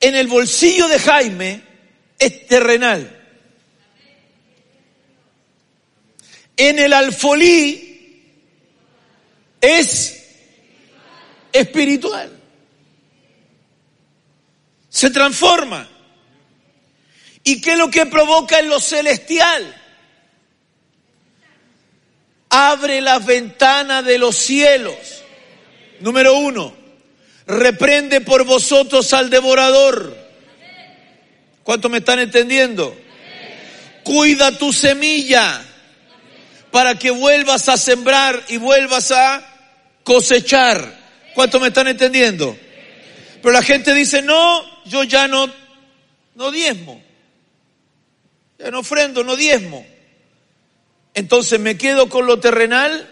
en 0.00 0.14
el 0.14 0.26
bolsillo 0.26 0.88
de 0.88 0.98
Jaime 0.98 1.62
es 2.18 2.46
terrenal. 2.46 3.16
En 6.56 6.78
el 6.78 6.92
alfolí 6.92 8.22
es 9.60 10.26
espiritual. 11.52 12.30
Se 14.88 15.10
transforma. 15.10 15.88
¿Y 17.42 17.60
qué 17.60 17.72
es 17.72 17.78
lo 17.78 17.90
que 17.90 18.06
provoca 18.06 18.58
en 18.58 18.68
lo 18.68 18.80
celestial? 18.80 19.79
Abre 22.50 23.00
las 23.00 23.24
ventanas 23.24 24.04
de 24.04 24.18
los 24.18 24.36
cielos. 24.36 24.96
Número 26.00 26.34
uno, 26.34 26.74
reprende 27.46 28.20
por 28.20 28.44
vosotros 28.44 29.12
al 29.12 29.30
devorador. 29.30 30.16
¿Cuánto 31.62 31.88
me 31.88 31.98
están 31.98 32.18
entendiendo? 32.18 32.96
Cuida 34.02 34.58
tu 34.58 34.72
semilla 34.72 35.62
para 36.70 36.96
que 36.96 37.10
vuelvas 37.10 37.68
a 37.68 37.76
sembrar 37.76 38.42
y 38.48 38.56
vuelvas 38.56 39.12
a 39.12 39.46
cosechar. 40.02 40.98
¿Cuánto 41.34 41.60
me 41.60 41.68
están 41.68 41.88
entendiendo? 41.88 42.56
Pero 43.42 43.52
la 43.52 43.62
gente 43.62 43.94
dice, 43.94 44.22
no, 44.22 44.62
yo 44.84 45.04
ya 45.04 45.28
no, 45.28 45.48
no 46.34 46.50
diezmo. 46.50 47.02
Ya 48.58 48.70
no 48.70 48.80
ofrendo, 48.80 49.24
no 49.24 49.36
diezmo. 49.36 49.86
Entonces 51.14 51.58
me 51.58 51.76
quedo 51.76 52.08
con 52.08 52.26
lo 52.26 52.40
terrenal 52.40 53.08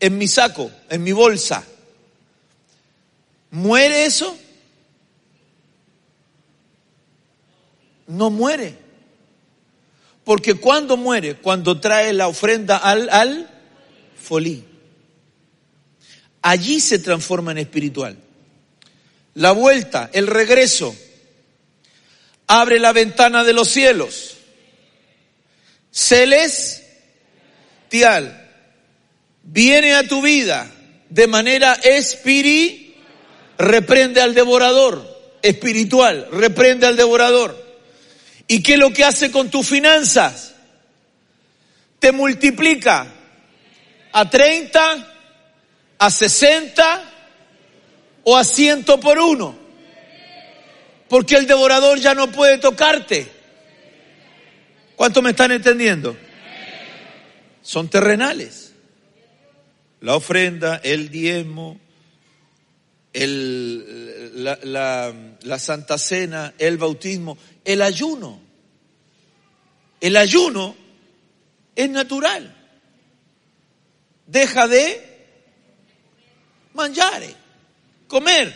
en 0.00 0.18
mi 0.18 0.28
saco, 0.28 0.70
en 0.90 1.02
mi 1.02 1.12
bolsa. 1.12 1.64
¿Muere 3.50 4.04
eso? 4.04 4.36
No 8.06 8.30
muere. 8.30 8.76
Porque 10.24 10.54
cuando 10.54 10.96
muere, 10.96 11.36
cuando 11.36 11.80
trae 11.80 12.12
la 12.12 12.28
ofrenda 12.28 12.76
al, 12.76 13.08
al 13.10 13.48
folí. 14.20 14.64
Allí 16.42 16.80
se 16.80 16.98
transforma 16.98 17.52
en 17.52 17.58
espiritual. 17.58 18.16
La 19.34 19.52
vuelta, 19.52 20.10
el 20.12 20.26
regreso, 20.26 20.94
abre 22.46 22.78
la 22.78 22.92
ventana 22.92 23.44
de 23.44 23.52
los 23.52 23.68
cielos. 23.68 24.37
Celestial. 25.98 26.84
Viene 29.42 29.94
a 29.94 30.06
tu 30.06 30.22
vida 30.22 30.70
de 31.08 31.26
manera 31.26 31.74
espiritual. 31.74 32.86
Reprende 33.58 34.20
al 34.20 34.34
devorador. 34.34 35.18
Espiritual. 35.42 36.28
Reprende 36.30 36.86
al 36.86 36.96
devorador. 36.96 37.66
¿Y 38.46 38.62
qué 38.62 38.74
es 38.74 38.78
lo 38.78 38.92
que 38.92 39.04
hace 39.04 39.32
con 39.32 39.50
tus 39.50 39.66
finanzas? 39.68 40.54
Te 41.98 42.12
multiplica 42.12 43.08
a 44.12 44.30
30, 44.30 45.14
a 45.98 46.10
60 46.10 47.12
o 48.22 48.36
a 48.36 48.44
100 48.44 48.84
por 48.84 49.18
uno. 49.18 49.58
Porque 51.08 51.34
el 51.34 51.48
devorador 51.48 51.98
ya 51.98 52.14
no 52.14 52.30
puede 52.30 52.58
tocarte. 52.58 53.37
¿Cuánto 54.98 55.22
me 55.22 55.30
están 55.30 55.52
entendiendo? 55.52 56.16
Son 57.62 57.88
terrenales. 57.88 58.72
La 60.00 60.16
ofrenda, 60.16 60.80
el 60.82 61.08
diezmo, 61.08 61.78
el, 63.12 64.42
la, 64.42 64.58
la, 64.64 65.14
la 65.42 65.58
Santa 65.60 65.98
Cena, 65.98 66.52
el 66.58 66.78
bautismo, 66.78 67.38
el 67.64 67.82
ayuno. 67.82 68.40
El 70.00 70.16
ayuno 70.16 70.74
es 71.76 71.88
natural. 71.88 72.56
Deja 74.26 74.66
de 74.66 75.00
mangiare, 76.74 77.36
comer. 78.08 78.52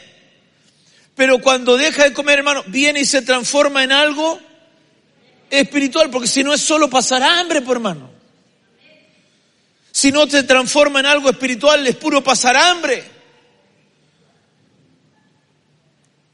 Pero 1.14 1.40
cuando 1.40 1.76
deja 1.76 2.02
de 2.02 2.12
comer, 2.12 2.40
hermano, 2.40 2.64
viene 2.66 2.98
y 2.98 3.04
se 3.04 3.22
transforma 3.22 3.84
en 3.84 3.92
algo 3.92 4.40
espiritual, 5.60 6.10
porque 6.10 6.28
si 6.28 6.42
no 6.42 6.54
es 6.54 6.62
solo 6.62 6.88
pasar 6.88 7.22
hambre, 7.22 7.60
por 7.60 7.76
hermano. 7.76 8.10
Si 9.90 10.10
no 10.10 10.26
te 10.26 10.42
transforma 10.44 11.00
en 11.00 11.06
algo 11.06 11.28
espiritual, 11.28 11.86
es 11.86 11.96
puro 11.96 12.24
pasar 12.24 12.56
hambre. 12.56 13.04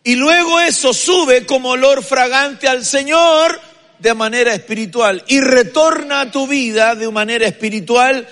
Y 0.05 0.15
luego 0.15 0.61
eso 0.61 0.95
sube 0.95 1.45
como 1.45 1.71
olor 1.71 2.05
fragante 2.05 2.69
al 2.69 2.85
Señor 2.85 3.61
de 3.99 4.15
manera 4.15 4.55
espiritual 4.55 5.25
y 5.27 5.41
retorna 5.41 6.21
a 6.21 6.31
tu 6.31 6.47
vida 6.47 6.95
de 6.95 7.11
manera 7.11 7.47
espiritual 7.47 8.27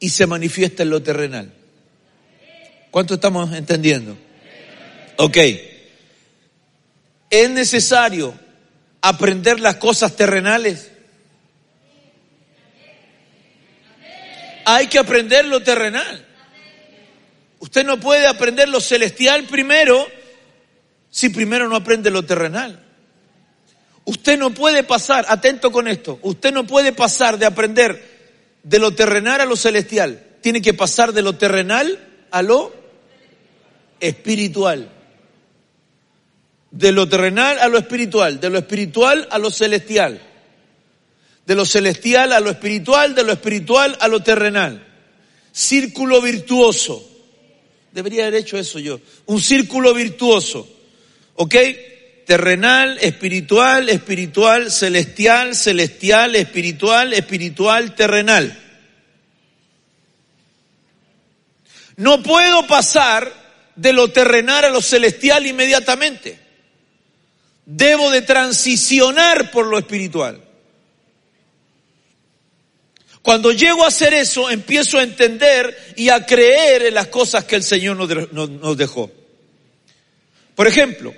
y 0.00 0.08
se 0.08 0.26
manifiesta 0.26 0.82
en 0.82 0.90
lo 0.90 1.02
terrenal. 1.02 1.52
¿Cuánto 2.90 3.14
estamos 3.14 3.52
entendiendo? 3.52 4.16
Ok. 5.16 5.36
¿Es 7.30 7.50
necesario 7.50 8.34
aprender 9.02 9.60
las 9.60 9.76
cosas 9.76 10.16
terrenales? 10.16 10.90
Hay 14.64 14.86
que 14.86 14.98
aprender 14.98 15.44
lo 15.44 15.62
terrenal. 15.62 16.26
Usted 17.58 17.84
no 17.84 18.00
puede 18.00 18.26
aprender 18.26 18.68
lo 18.68 18.80
celestial 18.80 19.44
primero 19.44 20.06
si 21.10 21.28
primero 21.28 21.68
no 21.68 21.76
aprende 21.76 22.10
lo 22.10 22.24
terrenal. 22.24 22.82
Usted 24.04 24.38
no 24.38 24.52
puede 24.52 24.82
pasar, 24.82 25.26
atento 25.28 25.70
con 25.70 25.86
esto, 25.86 26.18
usted 26.22 26.52
no 26.52 26.66
puede 26.66 26.92
pasar 26.92 27.38
de 27.38 27.46
aprender 27.46 28.10
de 28.62 28.78
lo 28.78 28.94
terrenal 28.94 29.40
a 29.40 29.44
lo 29.44 29.56
celestial. 29.56 30.24
Tiene 30.40 30.60
que 30.60 30.74
pasar 30.74 31.12
de 31.12 31.22
lo 31.22 31.34
terrenal 31.34 31.98
a 32.30 32.42
lo 32.42 32.74
espiritual. 34.00 34.88
De 36.72 36.90
lo 36.90 37.08
terrenal 37.08 37.58
a 37.58 37.68
lo 37.68 37.78
espiritual, 37.78 38.40
de 38.40 38.50
lo 38.50 38.58
espiritual 38.58 39.28
a 39.30 39.38
lo 39.38 39.50
celestial. 39.50 40.20
De 41.46 41.54
lo 41.54 41.64
celestial 41.64 42.32
a 42.32 42.40
lo 42.40 42.50
espiritual, 42.50 43.14
de 43.14 43.22
lo 43.22 43.32
espiritual 43.32 43.96
a 44.00 44.08
lo 44.08 44.20
terrenal. 44.22 44.86
Círculo 45.52 46.20
virtuoso. 46.20 47.08
Debería 47.92 48.26
haber 48.26 48.40
hecho 48.40 48.58
eso 48.58 48.78
yo. 48.78 49.00
Un 49.26 49.40
círculo 49.40 49.92
virtuoso. 49.92 50.68
¿Ok? 51.34 51.54
Terrenal, 52.26 52.98
espiritual, 53.00 53.88
espiritual, 53.88 54.70
celestial, 54.70 55.54
celestial, 55.54 56.34
espiritual, 56.36 57.12
espiritual, 57.12 57.94
terrenal. 57.94 58.58
No 61.96 62.22
puedo 62.22 62.66
pasar 62.66 63.30
de 63.76 63.92
lo 63.92 64.08
terrenal 64.08 64.64
a 64.64 64.70
lo 64.70 64.80
celestial 64.80 65.46
inmediatamente. 65.46 66.38
Debo 67.64 68.10
de 68.10 68.22
transicionar 68.22 69.50
por 69.50 69.66
lo 69.66 69.78
espiritual. 69.78 70.42
Cuando 73.22 73.52
llego 73.52 73.84
a 73.84 73.88
hacer 73.88 74.14
eso, 74.14 74.50
empiezo 74.50 74.98
a 74.98 75.04
entender 75.04 75.94
y 75.96 76.08
a 76.08 76.26
creer 76.26 76.86
en 76.86 76.94
las 76.94 77.06
cosas 77.06 77.44
que 77.44 77.54
el 77.54 77.62
Señor 77.62 77.96
nos 77.96 78.76
dejó. 78.76 79.12
Por 80.56 80.66
ejemplo, 80.66 81.14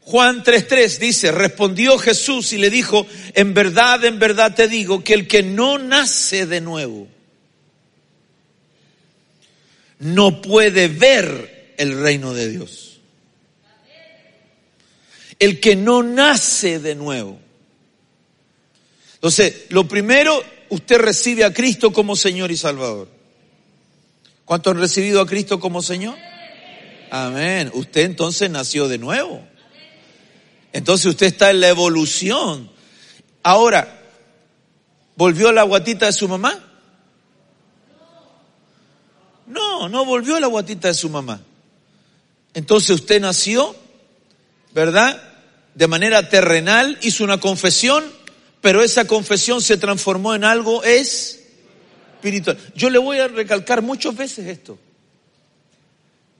Juan 0.00 0.42
3.3 0.42 0.98
dice, 0.98 1.32
respondió 1.32 1.96
Jesús 1.98 2.52
y 2.52 2.58
le 2.58 2.70
dijo, 2.70 3.06
en 3.34 3.54
verdad, 3.54 4.04
en 4.04 4.18
verdad 4.18 4.54
te 4.54 4.68
digo 4.68 5.02
que 5.02 5.14
el 5.14 5.28
que 5.28 5.42
no 5.42 5.78
nace 5.78 6.44
de 6.46 6.60
nuevo 6.60 7.08
no 10.00 10.42
puede 10.42 10.88
ver 10.88 11.74
el 11.78 11.98
reino 12.02 12.34
de 12.34 12.50
Dios. 12.50 12.93
El 15.38 15.60
que 15.60 15.76
no 15.76 16.02
nace 16.02 16.78
de 16.78 16.94
nuevo. 16.94 17.38
Entonces, 19.14 19.66
lo 19.70 19.88
primero, 19.88 20.42
usted 20.68 20.98
recibe 20.98 21.44
a 21.44 21.52
Cristo 21.52 21.92
como 21.92 22.16
Señor 22.16 22.50
y 22.50 22.56
Salvador. 22.56 23.08
¿Cuántos 24.44 24.74
han 24.74 24.80
recibido 24.80 25.20
a 25.20 25.26
Cristo 25.26 25.58
como 25.58 25.82
Señor? 25.82 26.16
Amén. 27.10 27.70
Usted 27.74 28.02
entonces 28.02 28.50
nació 28.50 28.88
de 28.88 28.98
nuevo. 28.98 29.42
Entonces 30.72 31.06
usted 31.06 31.26
está 31.26 31.50
en 31.50 31.60
la 31.60 31.68
evolución. 31.68 32.70
Ahora, 33.42 34.02
¿volvió 35.16 35.52
la 35.52 35.62
guatita 35.62 36.06
de 36.06 36.12
su 36.12 36.28
mamá? 36.28 36.62
No, 39.46 39.88
no 39.88 40.04
volvió 40.04 40.40
la 40.40 40.48
guatita 40.48 40.88
de 40.88 40.94
su 40.94 41.08
mamá. 41.08 41.40
Entonces 42.54 42.90
usted 42.90 43.20
nació, 43.20 43.76
¿verdad? 44.74 45.22
De 45.74 45.86
manera 45.86 46.28
terrenal, 46.28 46.98
hizo 47.00 47.24
una 47.24 47.38
confesión, 47.38 48.04
pero 48.60 48.82
esa 48.82 49.06
confesión 49.06 49.62
se 49.62 49.76
transformó 49.76 50.34
en 50.34 50.44
algo 50.44 50.82
espiritual. 50.84 52.58
Yo 52.74 52.90
le 52.90 52.98
voy 52.98 53.18
a 53.18 53.28
recalcar 53.28 53.82
muchas 53.82 54.16
veces 54.16 54.46
esto. 54.48 54.78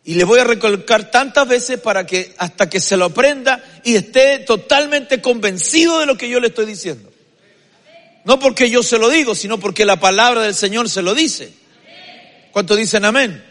Y 0.06 0.14
le 0.14 0.24
voy 0.24 0.38
a 0.38 0.44
recalcar 0.44 1.10
tantas 1.10 1.48
veces 1.48 1.80
para 1.80 2.04
que 2.04 2.34
hasta 2.36 2.68
que 2.68 2.78
se 2.78 2.96
lo 2.96 3.06
aprenda 3.06 3.64
y 3.84 3.94
esté 3.94 4.40
totalmente 4.40 5.22
convencido 5.22 6.00
de 6.00 6.06
lo 6.06 6.18
que 6.18 6.28
yo 6.28 6.40
le 6.40 6.48
estoy 6.48 6.66
diciendo. 6.66 7.10
No 8.24 8.38
porque 8.38 8.68
yo 8.68 8.82
se 8.82 8.98
lo 8.98 9.08
digo, 9.08 9.34
sino 9.34 9.58
porque 9.58 9.86
la 9.86 10.00
palabra 10.00 10.42
del 10.42 10.54
Señor 10.54 10.90
se 10.90 11.02
lo 11.02 11.14
dice. 11.14 11.52
¿Cuántos 12.52 12.76
dicen 12.76 13.04
amén? 13.04 13.42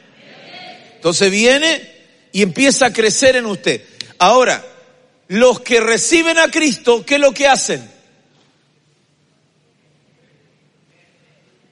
Entonces 0.95 1.31
viene 1.31 1.91
y 2.31 2.43
empieza 2.43 2.87
a 2.87 2.93
crecer 2.93 3.35
en 3.35 3.45
usted. 3.47 3.81
Ahora, 4.19 4.63
los 5.27 5.61
que 5.61 5.79
reciben 5.79 6.37
a 6.37 6.49
Cristo, 6.49 7.05
¿qué 7.05 7.15
es 7.15 7.21
lo 7.21 7.33
que 7.33 7.47
hacen? 7.47 7.89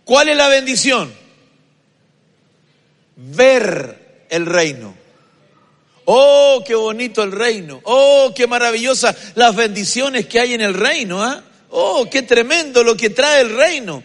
¿Cuál 0.04 0.30
es 0.30 0.38
la 0.38 0.48
bendición? 0.48 1.14
Ver 3.16 4.26
el 4.30 4.46
reino. 4.46 4.96
Oh, 6.06 6.64
qué 6.66 6.76
bonito 6.76 7.24
el 7.24 7.32
reino. 7.32 7.80
Oh, 7.84 8.34
qué 8.36 8.48
maravillosa 8.48 9.16
las 9.36 9.56
bendiciones 9.56 10.26
que 10.26 10.40
hay 10.40 10.54
en 10.54 10.62
el 10.62 10.74
reino. 10.74 11.24
¿ah? 11.24 11.44
Oh, 11.70 12.10
qué 12.10 12.24
tremendo 12.24 12.84
lo 12.84 12.98
que 12.98 13.12
trae 13.12 13.42
el 13.42 13.56
reino. 13.56 14.04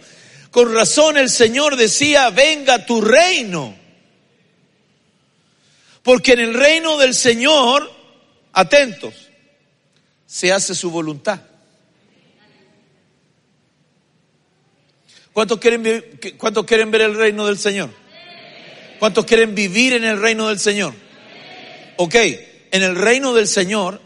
Con 0.51 0.73
razón 0.73 1.17
el 1.17 1.29
Señor 1.29 1.75
decía, 1.75 2.29
venga 2.29 2.85
tu 2.85 3.01
reino. 3.01 3.75
Porque 6.03 6.33
en 6.33 6.39
el 6.39 6.53
reino 6.53 6.97
del 6.97 7.13
Señor, 7.13 7.91
atentos, 8.53 9.26
se 10.27 10.51
hace 10.51 10.75
su 10.75 10.91
voluntad. 10.91 11.39
¿Cuántos 15.33 15.59
quieren, 15.59 16.19
¿Cuántos 16.37 16.65
quieren 16.65 16.91
ver 16.91 17.01
el 17.01 17.15
reino 17.15 17.47
del 17.47 17.57
Señor? 17.57 17.89
¿Cuántos 18.99 19.25
quieren 19.25 19.55
vivir 19.55 19.93
en 19.93 20.03
el 20.03 20.19
reino 20.19 20.49
del 20.49 20.59
Señor? 20.59 20.93
Ok, 21.95 22.15
en 22.15 22.83
el 22.83 22.95
reino 22.95 23.33
del 23.33 23.47
Señor, 23.47 24.01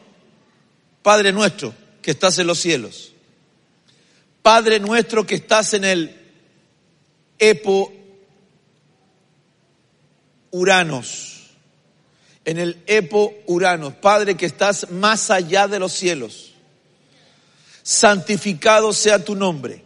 Padre 1.01 1.31
nuestro 1.31 1.73
que 2.01 2.12
estás 2.12 2.38
en 2.38 2.47
los 2.47 2.60
cielos, 2.60 3.13
Padre 4.41 4.79
nuestro 4.79 5.25
que 5.25 5.36
estás 5.36 5.73
en 5.73 5.86
el 5.86 6.15
Epo 7.39 7.93
Uranos, 10.51 11.30
en 12.45 12.58
el 12.58 12.82
Epo 12.88 13.34
Uranos, 13.45 13.93
Padre 13.95 14.36
que 14.36 14.45
estás 14.45 14.89
más 14.91 15.30
allá 15.30 15.67
de 15.67 15.80
los 15.80 15.93
cielos, 15.93 16.54
santificado 17.84 18.93
sea 18.93 19.23
tu 19.23 19.36
nombre. 19.36 19.84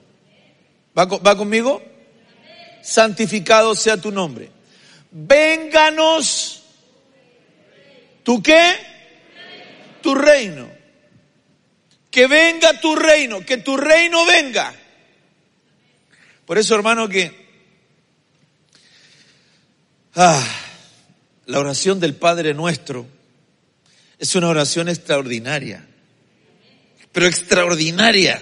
¿Va, 0.98 1.06
va 1.06 1.36
conmigo? 1.38 1.82
Santificado 2.82 3.76
sea 3.76 3.98
tu 3.98 4.12
nombre. 4.12 4.50
Vénganos 5.12 6.64
¿Tu 8.26 8.42
qué? 8.42 8.76
Tu 10.02 10.16
reino. 10.16 10.68
Que 12.10 12.26
venga 12.26 12.80
tu 12.82 12.96
reino, 12.96 13.46
que 13.46 13.58
tu 13.58 13.78
reino 13.78 14.26
venga. 14.26 14.74
Por 16.44 16.58
eso, 16.58 16.74
hermano, 16.74 17.08
que 17.08 17.32
ah, 20.16 20.44
la 21.46 21.60
oración 21.60 22.00
del 22.00 22.16
Padre 22.16 22.54
nuestro 22.54 23.06
es 24.18 24.36
una 24.36 24.48
oración 24.48 24.90
extraordinaria, 24.90 25.86
pero 27.12 27.28
extraordinaria. 27.28 28.42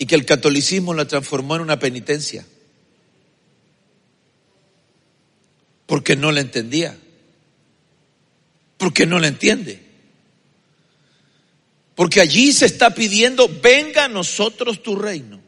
Y 0.00 0.06
que 0.06 0.14
el 0.14 0.24
catolicismo 0.24 0.94
la 0.94 1.08
transformó 1.08 1.56
en 1.56 1.62
una 1.62 1.80
penitencia. 1.80 2.46
Porque 5.86 6.14
no 6.14 6.30
la 6.30 6.40
entendía. 6.40 6.96
Porque 8.76 9.06
no 9.06 9.18
la 9.18 9.26
entiende. 9.26 9.82
Porque 11.96 12.20
allí 12.20 12.52
se 12.52 12.66
está 12.66 12.94
pidiendo, 12.94 13.48
venga 13.60 14.04
a 14.04 14.08
nosotros 14.08 14.84
tu 14.84 14.94
reino. 14.94 15.40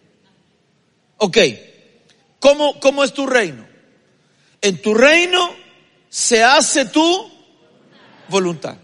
Ok, 1.18 1.38
¿cómo, 2.40 2.80
cómo 2.80 3.04
es 3.04 3.14
tu 3.14 3.26
reino? 3.26 3.66
En 4.60 4.82
tu 4.82 4.92
reino 4.92 5.54
se 6.08 6.42
hace 6.42 6.86
tu 6.86 7.30
voluntad. 8.28 8.76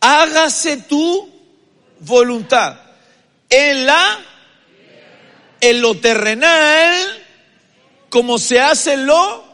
Hágase 0.00 0.76
tu 0.82 1.28
voluntad 2.00 2.78
en 3.48 3.86
la, 3.86 4.20
en 5.60 5.80
lo 5.80 5.96
terrenal 5.96 7.24
como 8.08 8.38
se 8.38 8.60
hace 8.60 8.96
lo 8.96 9.44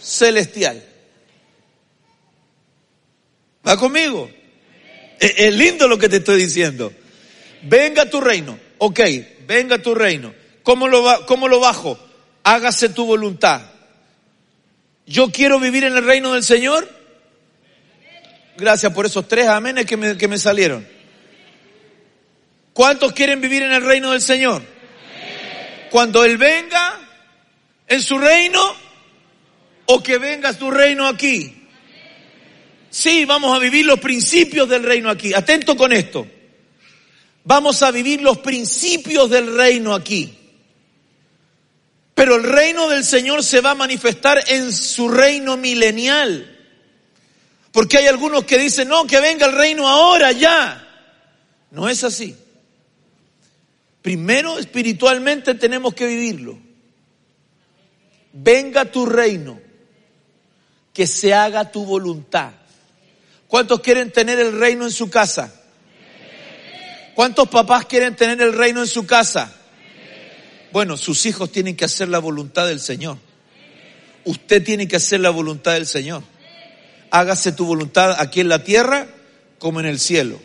celestial. 0.00 0.82
¿Va 3.66 3.76
conmigo? 3.76 4.30
Es, 5.20 5.54
lindo 5.54 5.88
lo 5.88 5.98
que 5.98 6.08
te 6.08 6.16
estoy 6.16 6.42
diciendo. 6.42 6.92
Venga 7.62 8.08
tu 8.08 8.20
reino. 8.20 8.58
Ok, 8.78 9.00
venga 9.46 9.78
tu 9.78 9.94
reino. 9.94 10.34
¿Cómo 10.62 10.88
lo, 10.88 11.26
cómo 11.26 11.48
lo 11.48 11.60
bajo? 11.60 11.98
Hágase 12.44 12.88
tu 12.88 13.04
voluntad. 13.04 13.62
Yo 15.06 15.30
quiero 15.30 15.58
vivir 15.58 15.84
en 15.84 15.96
el 15.96 16.04
reino 16.04 16.34
del 16.34 16.42
Señor. 16.42 16.88
Gracias 18.56 18.92
por 18.92 19.06
esos 19.06 19.26
tres 19.28 19.48
amenes 19.48 19.86
que 19.86 19.96
me, 19.96 20.16
que 20.16 20.28
me 20.28 20.38
salieron. 20.38 20.86
¿Cuántos 22.72 23.12
quieren 23.12 23.40
vivir 23.40 23.62
en 23.62 23.72
el 23.72 23.84
reino 23.84 24.12
del 24.12 24.20
Señor? 24.20 24.62
Cuando 25.90 26.24
Él 26.24 26.36
venga, 26.36 27.00
en 27.88 28.02
su 28.02 28.18
reino 28.18 28.60
o 29.86 30.02
que 30.02 30.18
venga 30.18 30.52
tu 30.52 30.70
reino 30.70 31.06
aquí. 31.06 31.54
Sí, 32.90 33.24
vamos 33.24 33.56
a 33.56 33.58
vivir 33.58 33.86
los 33.86 33.98
principios 33.98 34.68
del 34.68 34.82
reino 34.82 35.10
aquí. 35.10 35.32
Atento 35.34 35.76
con 35.76 35.92
esto. 35.92 36.26
Vamos 37.48 37.82
a 37.82 37.90
vivir 37.90 38.20
los 38.20 38.38
principios 38.38 39.30
del 39.30 39.56
reino 39.56 39.94
aquí. 39.94 40.36
Pero 42.14 42.36
el 42.36 42.42
reino 42.42 42.88
del 42.88 43.04
Señor 43.04 43.42
se 43.42 43.62
va 43.62 43.70
a 43.70 43.74
manifestar 43.74 44.44
en 44.48 44.70
su 44.70 45.08
reino 45.08 45.56
milenial. 45.56 46.54
Porque 47.72 47.96
hay 47.96 48.06
algunos 48.06 48.44
que 48.44 48.58
dicen, 48.58 48.88
no, 48.88 49.06
que 49.06 49.18
venga 49.20 49.46
el 49.46 49.52
reino 49.52 49.88
ahora, 49.88 50.32
ya. 50.32 50.86
No 51.70 51.88
es 51.88 52.04
así. 52.04 52.36
Primero, 54.02 54.58
espiritualmente 54.58 55.54
tenemos 55.54 55.94
que 55.94 56.06
vivirlo 56.06 56.68
venga 58.32 58.84
tu 58.84 59.06
reino, 59.06 59.60
que 60.92 61.06
se 61.06 61.34
haga 61.34 61.70
tu 61.70 61.84
voluntad. 61.84 62.52
¿Cuántos 63.46 63.80
quieren 63.80 64.12
tener 64.12 64.38
el 64.38 64.58
reino 64.58 64.84
en 64.84 64.90
su 64.90 65.08
casa? 65.08 65.52
¿Cuántos 67.18 67.48
papás 67.48 67.86
quieren 67.86 68.14
tener 68.14 68.40
el 68.40 68.52
reino 68.52 68.80
en 68.80 68.86
su 68.86 69.04
casa? 69.04 69.52
Bueno, 70.70 70.96
sus 70.96 71.26
hijos 71.26 71.50
tienen 71.50 71.74
que 71.74 71.84
hacer 71.84 72.08
la 72.08 72.20
voluntad 72.20 72.68
del 72.68 72.78
Señor. 72.78 73.18
Usted 74.24 74.62
tiene 74.62 74.86
que 74.86 74.94
hacer 74.94 75.18
la 75.18 75.30
voluntad 75.30 75.72
del 75.72 75.88
Señor. 75.88 76.22
Hágase 77.10 77.50
tu 77.50 77.64
voluntad 77.64 78.14
aquí 78.20 78.38
en 78.38 78.48
la 78.48 78.62
tierra 78.62 79.08
como 79.58 79.80
en 79.80 79.86
el 79.86 79.98
cielo. 79.98 80.38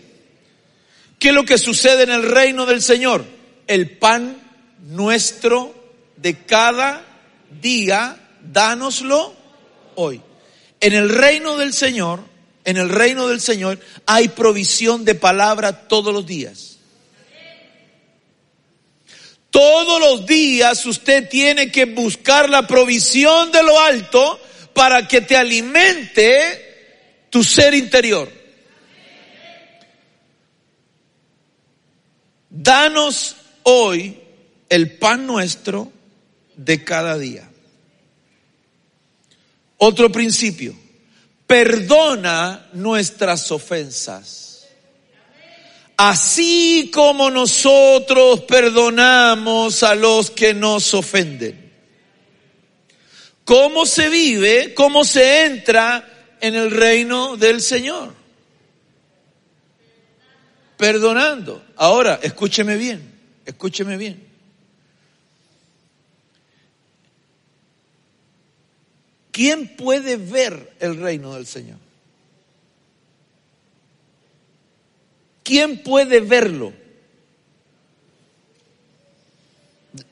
¿Qué 1.19 1.27
es 1.27 1.35
lo 1.35 1.45
que 1.45 1.59
sucede 1.59 2.01
en 2.01 2.09
el 2.09 2.23
reino 2.23 2.65
del 2.65 2.81
Señor? 2.81 3.23
El 3.67 3.91
pan 3.91 4.41
nuestro 4.81 5.75
de 6.17 6.39
cada 6.43 7.05
día, 7.61 8.17
dánoslo 8.51 9.35
hoy. 9.93 10.21
En 10.79 10.93
el 10.93 11.09
reino 11.09 11.55
del 11.55 11.71
Señor, 11.71 12.21
en 12.65 12.77
el 12.77 12.89
reino 12.89 13.27
del 13.27 13.41
Señor 13.41 13.79
hay 14.05 14.29
provisión 14.29 15.05
de 15.05 15.15
palabra 15.15 15.87
todos 15.87 16.13
los 16.13 16.25
días. 16.25 16.77
Todos 19.49 19.99
los 19.99 20.25
días 20.25 20.83
usted 20.85 21.29
tiene 21.29 21.71
que 21.71 21.85
buscar 21.85 22.49
la 22.49 22.65
provisión 22.65 23.51
de 23.51 23.61
lo 23.61 23.79
alto 23.79 24.39
para 24.73 25.07
que 25.07 25.21
te 25.21 25.37
alimente 25.37 27.27
tu 27.29 27.43
ser 27.43 27.75
interior. 27.75 28.31
Danos 32.49 33.35
hoy 33.63 34.19
el 34.69 34.97
pan 34.97 35.27
nuestro 35.27 35.91
de 36.55 36.83
cada 36.83 37.17
día. 37.17 37.47
Otro 39.77 40.11
principio, 40.11 40.75
perdona 41.53 42.65
nuestras 42.73 43.51
ofensas. 43.51 44.65
Así 45.95 46.89
como 46.91 47.29
nosotros 47.29 48.41
perdonamos 48.41 49.83
a 49.83 49.93
los 49.93 50.31
que 50.31 50.55
nos 50.55 50.95
ofenden. 50.95 51.71
¿Cómo 53.45 53.85
se 53.85 54.09
vive? 54.09 54.73
¿Cómo 54.73 55.05
se 55.05 55.45
entra 55.45 56.33
en 56.41 56.55
el 56.55 56.71
reino 56.71 57.37
del 57.37 57.61
Señor? 57.61 58.15
Perdonando. 60.75 61.63
Ahora, 61.75 62.19
escúcheme 62.23 62.77
bien, 62.77 63.13
escúcheme 63.45 63.95
bien. 63.97 64.32
¿Quién 69.33 69.75
puede 69.75 70.15
ver 70.15 70.75
el 70.79 70.95
reino 70.95 71.33
del 71.33 71.47
Señor? 71.47 71.79
¿Quién 75.41 75.81
puede 75.81 76.19
verlo? 76.19 76.71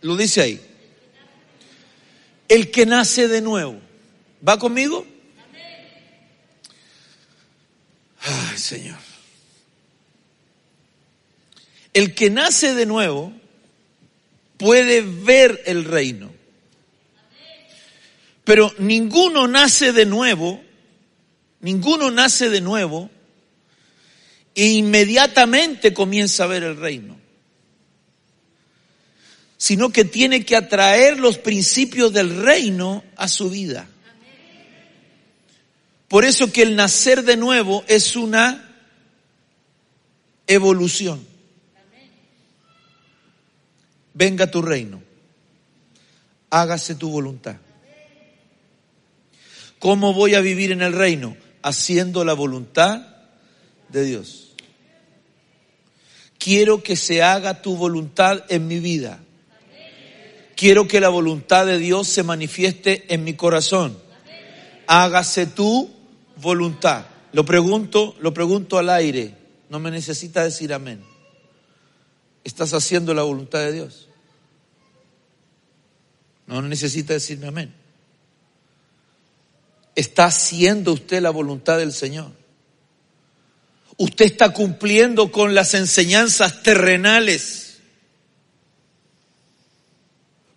Lo 0.01 0.17
dice 0.17 0.41
ahí. 0.41 0.61
El 2.47 2.71
que 2.71 2.87
nace 2.87 3.27
de 3.27 3.41
nuevo. 3.41 3.79
¿Va 4.45 4.57
conmigo? 4.57 5.05
Ay, 8.21 8.57
Señor. 8.57 8.97
El 11.93 12.15
que 12.15 12.31
nace 12.31 12.73
de 12.73 12.87
nuevo 12.87 13.31
puede 14.57 15.01
ver 15.01 15.61
el 15.67 15.85
reino. 15.85 16.30
Pero 18.43 18.73
ninguno 18.79 19.47
nace 19.47 19.91
de 19.91 20.05
nuevo, 20.05 20.61
ninguno 21.59 22.09
nace 22.09 22.49
de 22.49 22.61
nuevo 22.61 23.09
e 24.55 24.67
inmediatamente 24.67 25.93
comienza 25.93 26.43
a 26.43 26.47
ver 26.47 26.63
el 26.63 26.77
reino. 26.77 27.19
Sino 29.57 29.91
que 29.91 30.05
tiene 30.05 30.43
que 30.43 30.55
atraer 30.55 31.19
los 31.19 31.37
principios 31.37 32.11
del 32.13 32.41
reino 32.41 33.03
a 33.15 33.27
su 33.27 33.49
vida. 33.49 33.87
Por 36.07 36.25
eso 36.25 36.51
que 36.51 36.63
el 36.63 36.75
nacer 36.75 37.23
de 37.23 37.37
nuevo 37.37 37.85
es 37.87 38.15
una 38.15 38.75
evolución. 40.47 41.25
Venga 44.13 44.49
tu 44.49 44.61
reino. 44.61 45.01
Hágase 46.49 46.95
tu 46.95 47.09
voluntad. 47.09 47.55
¿Cómo 49.81 50.13
voy 50.13 50.35
a 50.35 50.41
vivir 50.41 50.71
en 50.71 50.83
el 50.83 50.93
reino? 50.93 51.35
Haciendo 51.63 52.23
la 52.23 52.33
voluntad 52.33 53.01
de 53.89 54.03
Dios. 54.03 54.53
Quiero 56.37 56.83
que 56.83 56.95
se 56.95 57.23
haga 57.23 57.63
tu 57.63 57.75
voluntad 57.75 58.43
en 58.49 58.67
mi 58.67 58.79
vida. 58.79 59.23
Quiero 60.55 60.87
que 60.87 60.99
la 60.99 61.09
voluntad 61.09 61.65
de 61.65 61.79
Dios 61.79 62.07
se 62.07 62.21
manifieste 62.21 63.11
en 63.11 63.23
mi 63.23 63.33
corazón. 63.33 63.97
Hágase 64.85 65.47
tu 65.47 65.89
voluntad. 66.35 67.07
Lo 67.33 67.43
pregunto, 67.43 68.15
lo 68.19 68.35
pregunto 68.35 68.77
al 68.77 68.91
aire. 68.91 69.33
No 69.71 69.79
me 69.79 69.89
necesita 69.89 70.43
decir 70.43 70.73
amén. 70.73 71.01
¿Estás 72.43 72.75
haciendo 72.75 73.15
la 73.15 73.23
voluntad 73.23 73.61
de 73.61 73.71
Dios? 73.71 74.09
No 76.45 76.61
necesita 76.61 77.13
decirme 77.13 77.47
amén. 77.47 77.80
¿Está 80.01 80.25
haciendo 80.25 80.93
usted 80.93 81.21
la 81.21 81.29
voluntad 81.29 81.77
del 81.77 81.93
Señor? 81.93 82.31
Usted 83.97 84.25
está 84.25 84.51
cumpliendo 84.51 85.31
con 85.31 85.53
las 85.53 85.75
enseñanzas 85.75 86.63
terrenales 86.63 87.77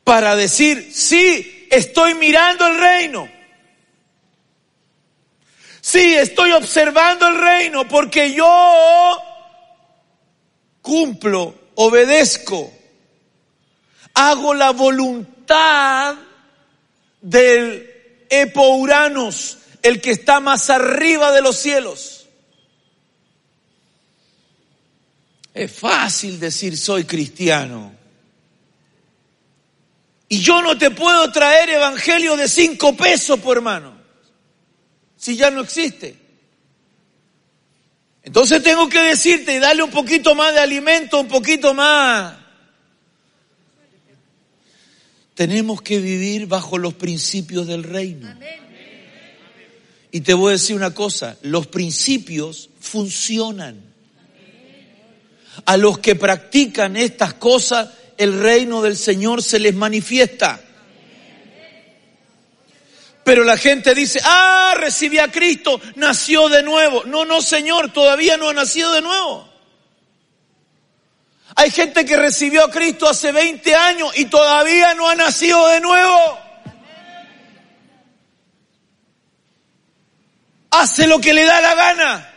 para 0.03 0.35
decir, 0.35 0.91
sí, 0.95 1.67
estoy 1.71 2.15
mirando 2.15 2.67
el 2.67 2.79
reino. 2.79 3.29
Sí, 5.83 6.15
estoy 6.15 6.53
observando 6.53 7.29
el 7.29 7.37
reino 7.37 7.87
porque 7.87 8.33
yo 8.33 9.19
cumplo, 10.81 11.55
obedezco, 11.75 12.73
hago 14.15 14.55
la 14.55 14.71
voluntad 14.71 16.17
del 17.21 17.94
Epouranos, 18.29 19.59
el 19.83 20.01
que 20.01 20.11
está 20.11 20.41
más 20.41 20.71
arriba 20.71 21.33
de 21.33 21.43
los 21.43 21.57
cielos. 21.57 22.27
Es 25.53 25.73
fácil 25.73 26.41
decir 26.41 26.77
soy 26.77 27.05
cristiano. 27.05 27.95
Y 30.29 30.41
yo 30.41 30.63
no 30.63 30.77
te 30.77 30.91
puedo 30.91 31.31
traer 31.31 31.71
evangelio 31.71 32.37
de 32.37 32.49
cinco 32.49 32.97
pesos, 32.97 33.39
por 33.41 33.59
hermano 33.59 34.05
si 35.25 35.37
ya 35.37 35.51
no 35.51 35.63
existe? 35.63 36.19
Entonces 38.23 38.63
tengo 38.63 38.91
que 38.91 39.01
decirte 39.01 39.55
y 39.55 39.59
darle 39.59 39.83
un 39.83 39.91
poquito 39.91 40.35
más 40.35 40.53
de 40.53 40.61
alimento, 40.61 41.19
un 41.19 41.29
poquito 41.29 41.73
más. 41.73 42.35
Tenemos 45.35 45.83
que 45.83 45.99
vivir 45.99 46.47
bajo 46.47 46.79
los 46.79 46.95
principios 46.95 47.67
del 47.67 47.83
reino. 47.83 48.33
Y 50.11 50.21
te 50.21 50.33
voy 50.33 50.51
a 50.51 50.53
decir 50.53 50.77
una 50.77 50.95
cosa, 50.95 51.37
los 51.43 51.67
principios 51.67 52.71
funcionan. 52.79 53.81
A 55.67 55.77
los 55.77 55.99
que 55.99 56.15
practican 56.15 56.97
estas 56.97 57.35
cosas, 57.35 57.91
el 58.17 58.39
reino 58.41 58.83
del 58.83 58.97
Señor 58.97 59.43
se 59.43 59.59
les 59.59 59.75
manifiesta. 59.75 60.61
Pero 63.25 63.43
la 63.43 63.57
gente 63.57 63.95
dice, 63.95 64.21
ah, 64.23 64.75
recibí 64.77 65.19
a 65.19 65.33
Cristo, 65.33 65.81
nació 65.97 66.49
de 66.49 66.63
nuevo. 66.63 67.05
No, 67.05 67.25
no, 67.25 67.41
Señor, 67.41 67.93
todavía 67.93 68.37
no 68.37 68.51
ha 68.51 68.53
nacido 68.53 68.93
de 68.93 69.01
nuevo. 69.01 69.54
Hay 71.57 71.71
gente 71.71 72.05
que 72.05 72.17
recibió 72.17 72.65
a 72.65 72.71
Cristo 72.71 73.09
hace 73.09 73.31
20 73.31 73.75
años 73.75 74.11
y 74.17 74.25
todavía 74.27 74.95
no 74.95 75.09
ha 75.09 75.15
nacido 75.15 75.69
de 75.69 75.81
nuevo. 75.81 76.39
Hace 80.71 81.07
lo 81.07 81.21
que 81.21 81.33
le 81.33 81.45
da 81.45 81.61
la 81.61 81.75
gana. 81.75 82.31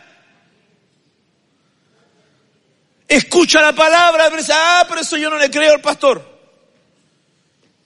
Escucha 3.08 3.62
la 3.62 3.72
palabra, 3.72 4.26
pero 4.26 4.36
dice, 4.36 4.52
ah, 4.54 4.84
pero 4.88 5.00
eso 5.00 5.16
yo 5.16 5.30
no 5.30 5.38
le 5.38 5.50
creo 5.50 5.72
al 5.72 5.80
pastor. 5.80 6.38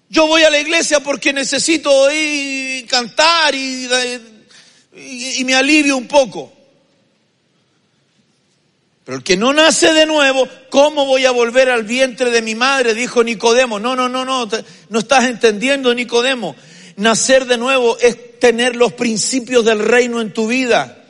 Yo 0.08 0.26
voy 0.26 0.42
a 0.42 0.50
la 0.50 0.58
iglesia 0.58 1.00
porque 1.00 1.32
necesito 1.32 2.10
ir 2.10 2.86
cantar 2.86 3.54
y, 3.54 3.88
y, 4.94 5.44
me 5.44 5.54
alivio 5.54 5.96
un 5.96 6.06
poco. 6.06 6.52
Pero 9.04 9.18
el 9.18 9.24
que 9.24 9.36
no 9.36 9.52
nace 9.52 9.92
de 9.92 10.06
nuevo, 10.06 10.48
¿cómo 10.70 11.06
voy 11.06 11.24
a 11.24 11.32
volver 11.32 11.70
al 11.70 11.82
vientre 11.82 12.30
de 12.30 12.40
mi 12.40 12.54
madre? 12.54 12.94
Dijo 12.94 13.24
Nicodemo. 13.24 13.80
No, 13.80 13.96
no, 13.96 14.08
no, 14.08 14.24
no, 14.24 14.48
no 14.88 14.98
estás 14.98 15.24
entendiendo, 15.24 15.92
Nicodemo. 15.92 16.54
Nacer 16.96 17.46
de 17.46 17.58
nuevo 17.58 17.98
es 17.98 18.38
tener 18.38 18.76
los 18.76 18.92
principios 18.92 19.64
del 19.64 19.80
reino 19.80 20.20
en 20.20 20.32
tu 20.32 20.46
vida. 20.46 21.04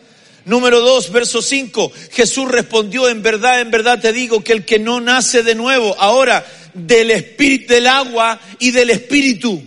Número 0.46 0.80
dos, 0.80 1.12
verso 1.12 1.42
cinco. 1.42 1.92
Jesús 2.12 2.50
respondió, 2.50 3.08
en 3.08 3.22
verdad, 3.22 3.60
en 3.60 3.70
verdad 3.70 4.00
te 4.00 4.12
digo 4.12 4.42
que 4.42 4.52
el 4.52 4.64
que 4.64 4.78
no 4.78 5.00
nace 5.00 5.42
de 5.42 5.54
nuevo, 5.54 5.94
ahora 5.98 6.44
del 6.72 7.10
espíritu 7.10 7.74
del 7.74 7.86
agua 7.86 8.40
y 8.58 8.70
del 8.70 8.90
espíritu. 8.90 9.62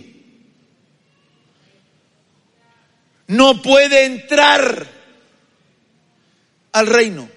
No 3.28 3.62
puede 3.62 4.04
entrar 4.04 4.86
al 6.72 6.86
reino. 6.86 7.35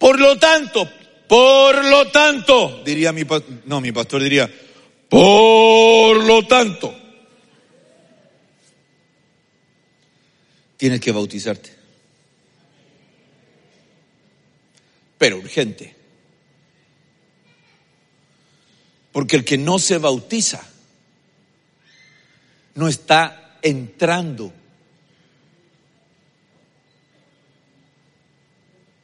Por 0.00 0.18
lo 0.18 0.36
tanto, 0.36 0.90
por 1.28 1.84
lo 1.84 2.10
tanto, 2.10 2.82
diría 2.84 3.12
mi 3.12 3.22
no, 3.66 3.80
mi 3.80 3.92
pastor 3.92 4.20
diría, 4.20 4.50
por 5.08 6.24
lo 6.24 6.44
tanto, 6.48 6.92
tienes 10.76 11.00
que 11.00 11.12
bautizarte. 11.12 11.80
pero 15.20 15.36
urgente. 15.36 15.94
Porque 19.12 19.36
el 19.36 19.44
que 19.44 19.58
no 19.58 19.78
se 19.78 19.98
bautiza 19.98 20.66
no 22.74 22.88
está 22.88 23.58
entrando. 23.60 24.50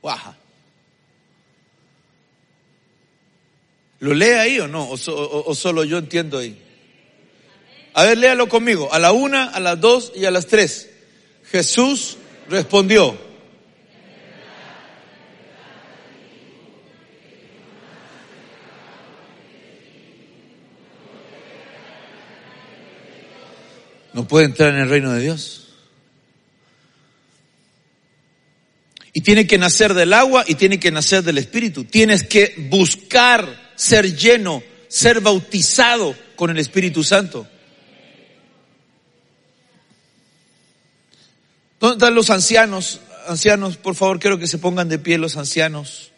Baja. 0.02 0.38
¿Lo 4.06 4.14
lee 4.14 4.34
ahí 4.38 4.60
o 4.60 4.68
no? 4.68 4.88
O, 4.88 5.54
solo 5.56 5.82
yo 5.82 5.98
entiendo 5.98 6.38
ahí? 6.38 6.56
A 7.92 8.04
ver, 8.04 8.16
léalo 8.18 8.48
conmigo. 8.48 8.88
A 8.92 9.00
la 9.00 9.10
una, 9.10 9.46
a 9.46 9.58
las 9.58 9.80
dos 9.80 10.12
y 10.14 10.26
a 10.26 10.30
las 10.30 10.46
tres. 10.46 10.90
Jesús 11.50 12.16
respondió. 12.48 13.18
no 24.12 24.26
puede 24.26 24.46
entrar 24.46 24.72
en 24.72 24.80
el 24.80 24.88
reino 24.88 25.12
de 25.12 25.20
Dios. 25.20 25.74
Y 29.12 29.20
tiene 29.20 29.46
que 29.46 29.58
nacer 29.58 29.92
del 29.94 30.14
agua 30.14 30.44
y 30.46 30.54
tiene 30.54 30.78
que 30.78 30.90
nacer 30.92 31.24
del 31.24 31.36
Espíritu. 31.38 31.84
Tienes 31.84 32.22
que 32.22 32.54
buscar 32.70 33.65
ser 33.76 34.16
lleno, 34.16 34.62
ser 34.88 35.20
bautizado 35.20 36.16
con 36.34 36.50
el 36.50 36.58
Espíritu 36.58 37.04
Santo. 37.04 37.46
¿Dónde 41.78 41.96
están 41.96 42.14
los 42.14 42.30
ancianos? 42.30 43.00
Ancianos, 43.28 43.76
por 43.76 43.94
favor, 43.94 44.18
quiero 44.18 44.38
que 44.38 44.46
se 44.46 44.58
pongan 44.58 44.88
de 44.88 44.98
pie 44.98 45.18
los 45.18 45.36
ancianos. 45.36 46.10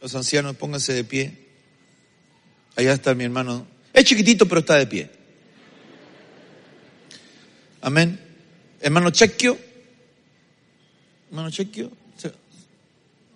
Los 0.00 0.14
ancianos, 0.14 0.56
pónganse 0.56 0.92
de 0.92 1.04
pie. 1.04 1.38
Allá 2.76 2.94
está 2.94 3.14
mi 3.14 3.24
hermano. 3.24 3.66
Es 3.92 4.04
chiquitito, 4.04 4.48
pero 4.48 4.60
está 4.60 4.76
de 4.76 4.86
pie. 4.86 5.10
Amén. 7.82 8.18
Hermano 8.80 9.10
Chequio. 9.10 9.58
Hermano 11.28 11.50
Chequio. 11.50 11.90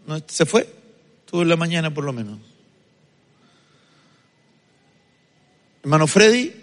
¿No? 0.07 0.21
¿Se 0.27 0.47
fue? 0.47 0.69
Estuvo 1.27 1.43
en 1.43 1.49
la 1.49 1.57
mañana 1.57 1.93
por 1.93 2.05
lo 2.05 2.13
menos. 2.13 2.39
Hermano 5.83 6.07
Freddy. 6.07 6.55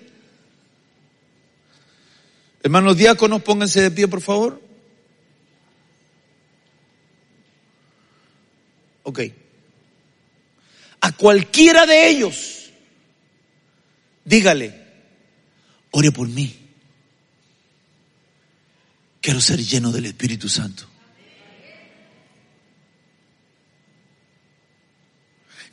Hermanos 2.63 2.95
diáconos, 2.95 3.43
pónganse 3.43 3.81
de 3.81 3.91
pie, 3.91 4.07
por 4.07 4.21
favor. 4.21 4.61
Ok. 9.03 9.19
A 11.01 11.11
cualquiera 11.11 11.85
de 11.85 12.07
ellos, 12.07 12.71
dígale, 14.23 14.81
ore 15.91 16.13
por 16.13 16.29
mí. 16.29 16.57
Quiero 19.19 19.41
ser 19.41 19.59
lleno 19.59 19.91
del 19.91 20.05
Espíritu 20.05 20.47
Santo. 20.47 20.92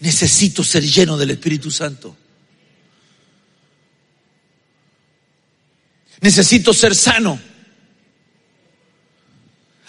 Necesito 0.00 0.64
ser 0.64 0.82
lleno 0.82 1.16
del 1.16 1.30
Espíritu 1.30 1.70
Santo. 1.70 2.16
Necesito 6.20 6.72
ser 6.74 6.94
sano. 6.94 7.38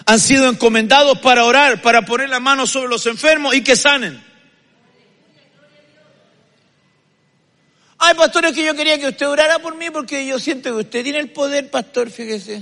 Han 0.05 0.19
sido 0.19 0.49
encomendados 0.49 1.19
para 1.19 1.45
orar, 1.45 1.81
para 1.81 2.03
poner 2.03 2.29
la 2.29 2.39
mano 2.39 2.67
sobre 2.67 2.89
los 2.89 3.05
enfermos 3.05 3.55
y 3.55 3.63
que 3.63 3.75
sanen. 3.75 4.21
Ay, 7.97 8.15
pastor, 8.15 8.45
es 8.45 8.53
que 8.53 8.65
yo 8.65 8.73
quería 8.75 8.97
que 8.97 9.07
usted 9.07 9.29
orara 9.29 9.59
por 9.59 9.75
mí 9.75 9.89
porque 9.91 10.25
yo 10.25 10.39
siento 10.39 10.71
que 10.71 10.81
usted 10.81 11.03
tiene 11.03 11.19
el 11.19 11.29
poder, 11.29 11.69
pastor, 11.69 12.09
fíjese. 12.09 12.61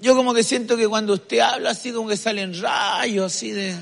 Yo 0.00 0.14
como 0.16 0.34
que 0.34 0.42
siento 0.42 0.76
que 0.76 0.88
cuando 0.88 1.14
usted 1.14 1.38
habla 1.38 1.70
así 1.70 1.92
como 1.92 2.08
que 2.08 2.16
salen 2.16 2.60
rayos 2.60 3.32
así 3.32 3.52
de... 3.52 3.74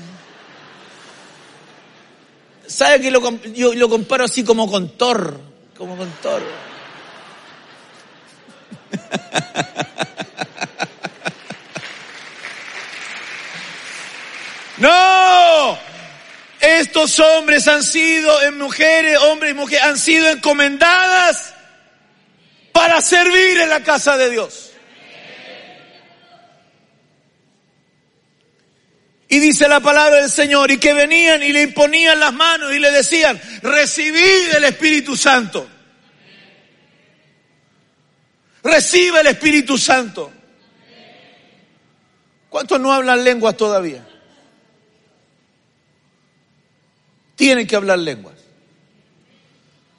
¿Sabe 2.67 3.01
que 3.01 3.11
lo, 3.11 3.21
yo 3.53 3.73
lo 3.73 3.89
comparo 3.89 4.25
así 4.25 4.43
como 4.43 4.69
con 4.69 4.97
Thor? 4.97 5.39
Como 5.77 5.97
con 5.97 6.09
Thor. 6.21 6.41
No, 14.77 15.77
estos 16.59 17.19
hombres 17.19 17.67
han 17.67 17.83
sido, 17.83 18.43
en 18.43 18.59
mujeres, 18.59 19.17
hombres 19.17 19.51
y 19.51 19.55
mujeres, 19.55 19.83
han 19.83 19.97
sido 19.97 20.29
encomendadas 20.29 21.55
para 22.71 23.01
servir 23.01 23.59
en 23.59 23.69
la 23.69 23.81
casa 23.81 24.17
de 24.17 24.29
Dios. 24.29 24.71
Y 29.29 29.39
dice 29.39 29.67
la 29.67 29.81
palabra 29.81 30.21
del 30.21 30.29
Señor, 30.29 30.71
y 30.71 30.77
que 30.77 30.93
venían 30.93 31.43
y 31.43 31.51
le 31.51 31.63
imponían 31.63 32.19
las 32.19 32.33
manos 32.33 32.73
y 32.73 32.79
le 32.79 32.91
decían, 32.91 33.39
recibid 33.61 34.55
el 34.55 34.63
Espíritu 34.63 35.17
Santo. 35.17 35.67
Recibe 38.63 39.21
el 39.21 39.27
Espíritu 39.27 39.77
Santo. 39.77 40.31
¿Cuántos 42.49 42.79
no 42.79 42.91
hablan 42.91 43.23
lenguas 43.23 43.55
todavía? 43.55 44.05
Tienen 47.35 47.67
que 47.67 47.75
hablar 47.75 47.99
lenguas. 47.99 48.35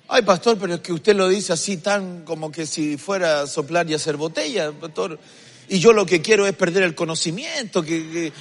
Ay, 0.09 0.23
pastor, 0.23 0.59
pero 0.59 0.75
es 0.75 0.81
que 0.81 0.93
usted 0.93 1.15
lo 1.15 1.29
dice 1.29 1.53
así 1.53 1.77
tan 1.77 2.25
como 2.25 2.51
que 2.51 2.67
si 2.67 2.97
fuera 2.97 3.43
a 3.43 3.47
soplar 3.47 3.89
y 3.91 3.95
hacer 3.95 4.17
botella, 4.17 4.73
pastor. 4.73 5.19
Y 5.69 5.79
yo 5.79 5.93
lo 5.93 6.07
que 6.07 6.23
quiero 6.23 6.47
es 6.47 6.55
perder 6.55 6.83
el 6.83 6.95
conocimiento, 6.95 7.83
que, 7.83 8.33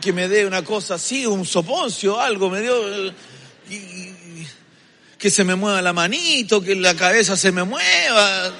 que, 0.00 0.12
me 0.12 0.28
dé 0.28 0.46
una 0.46 0.62
cosa 0.62 0.94
así, 0.94 1.26
un 1.26 1.44
soponcio, 1.44 2.20
algo, 2.20 2.48
me 2.48 2.60
dio... 2.60 3.12
que 5.18 5.30
se 5.30 5.42
me 5.42 5.56
mueva 5.56 5.82
la 5.82 5.92
manito, 5.92 6.62
que 6.62 6.76
la 6.76 6.94
cabeza 6.94 7.36
se 7.36 7.50
me 7.50 7.64
mueva. 7.64 8.52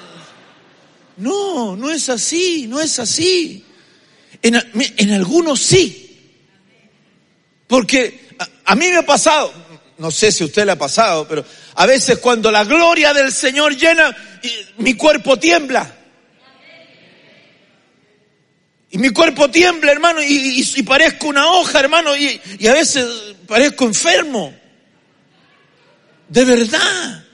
No, 1.17 1.75
no 1.77 1.89
es 1.91 2.09
así, 2.09 2.67
no 2.67 2.81
es 2.81 2.99
así. 2.99 3.63
En, 4.41 4.55
en 4.73 5.11
algunos 5.11 5.61
sí. 5.61 6.03
Porque 7.67 8.35
a, 8.65 8.75
mí 8.75 8.87
me 8.89 8.97
ha 8.97 9.05
pasado, 9.05 9.51
no 9.97 10.11
sé 10.11 10.31
si 10.31 10.43
a 10.43 10.47
usted 10.47 10.65
le 10.65 10.73
ha 10.73 10.77
pasado, 10.77 11.27
pero 11.27 11.45
a 11.75 11.85
veces 11.85 12.19
cuando 12.19 12.51
la 12.51 12.63
gloria 12.63 13.13
del 13.13 13.31
Señor 13.31 13.75
llena, 13.75 14.15
mi 14.77 14.95
cuerpo 14.95 15.39
tiembla. 15.39 16.02
Y 18.93 18.99
mi 18.99 19.09
cuerpo 19.09 19.49
tiembla, 19.49 19.91
hermano, 19.91 20.21
y, 20.21 20.83
parezco 20.83 21.25
una 21.25 21.47
hoja, 21.47 21.79
hermano, 21.79 22.15
y, 22.15 22.39
y, 22.59 22.67
a 22.67 22.73
veces 22.73 23.03
parezco 23.47 23.85
enfermo. 23.85 24.53
De 26.29 26.45
verdad. 26.45 27.25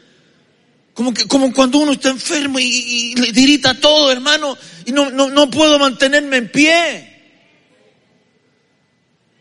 Como, 0.93 1.13
que, 1.13 1.28
como 1.28 1.52
cuando 1.52 1.80
uno 1.80 1.91
está 1.91 2.12
enfermo 2.12 2.60
y, 2.60 3.13
le 3.13 3.34
dirita 3.34 3.74
todo, 3.74 4.10
hermano, 4.10 4.58
y 4.86 4.93
no, 4.93 5.10
no, 5.10 5.30
no 5.30 5.50
puedo 5.50 5.78
mantenerme 5.78 6.38
en 6.38 6.50
pie. 6.50 7.22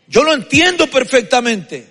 Yo 0.09 0.21
lo 0.21 0.33
entiendo 0.33 0.87
perfectamente. 0.87 1.87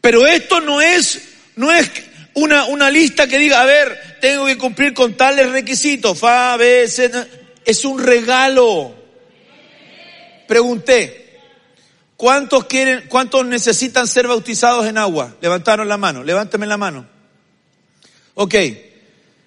Pero 0.00 0.26
esto 0.26 0.62
no 0.62 0.80
es, 0.80 1.20
no 1.56 1.70
es 1.70 1.90
una, 2.32 2.64
una 2.64 2.90
lista 2.90 3.26
que 3.26 3.36
diga, 3.36 3.60
a 3.60 3.66
ver, 3.66 4.13
tengo 4.24 4.46
que 4.46 4.56
cumplir 4.56 4.94
con 4.94 5.18
tales 5.18 5.52
requisitos. 5.52 6.18
Fa, 6.18 6.56
B, 6.56 6.88
C, 6.88 7.10
es 7.62 7.84
un 7.84 8.02
regalo. 8.02 8.94
Pregunté, 10.48 11.40
¿cuántos 12.16 12.64
quieren, 12.64 13.04
cuántos 13.10 13.44
necesitan 13.44 14.08
ser 14.08 14.26
bautizados 14.26 14.86
en 14.86 14.96
agua? 14.96 15.36
Levantaron 15.42 15.86
la 15.86 15.98
mano, 15.98 16.24
levánteme 16.24 16.64
la 16.66 16.78
mano. 16.78 17.06
Ok, 18.32 18.54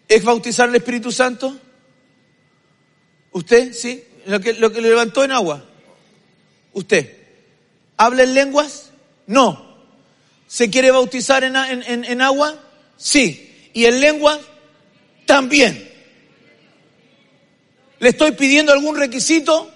¿es 0.07 0.23
bautizar 0.23 0.69
el 0.69 0.75
Espíritu 0.75 1.11
Santo? 1.11 1.59
¿Usted? 3.31 3.73
¿Sí? 3.73 4.03
Lo 4.27 4.39
que, 4.39 4.53
lo 4.53 4.71
que 4.71 4.81
le 4.81 4.89
levantó 4.89 5.23
en 5.23 5.31
agua. 5.31 5.65
¿Usted? 6.73 7.17
¿Habla 7.97 8.21
en 8.21 8.35
lenguas? 8.35 8.91
No. 9.25 9.75
¿Se 10.45 10.69
quiere 10.69 10.91
bautizar 10.91 11.43
en, 11.43 11.55
en, 11.55 12.05
en 12.05 12.21
agua? 12.21 12.53
Sí. 12.95 13.71
¿Y 13.73 13.85
en 13.85 14.01
lengua? 14.01 14.39
También. 15.27 15.91
¿Le 17.99 18.09
estoy 18.09 18.31
pidiendo 18.31 18.71
algún 18.71 18.97
requisito? 18.97 19.69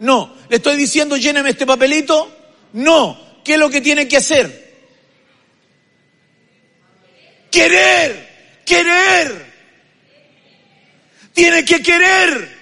No. 0.00 0.36
¿Le 0.50 0.56
estoy 0.56 0.76
diciendo 0.76 1.16
lléneme 1.16 1.50
este 1.50 1.66
papelito? 1.66 2.30
No. 2.74 3.18
¿Qué 3.42 3.54
es 3.54 3.58
lo 3.58 3.70
que 3.70 3.80
tiene 3.80 4.06
que 4.06 4.18
hacer? 4.18 4.62
Querer, 7.50 8.60
querer. 8.66 9.54
Tiene 11.32 11.64
que 11.64 11.82
querer. 11.82 12.58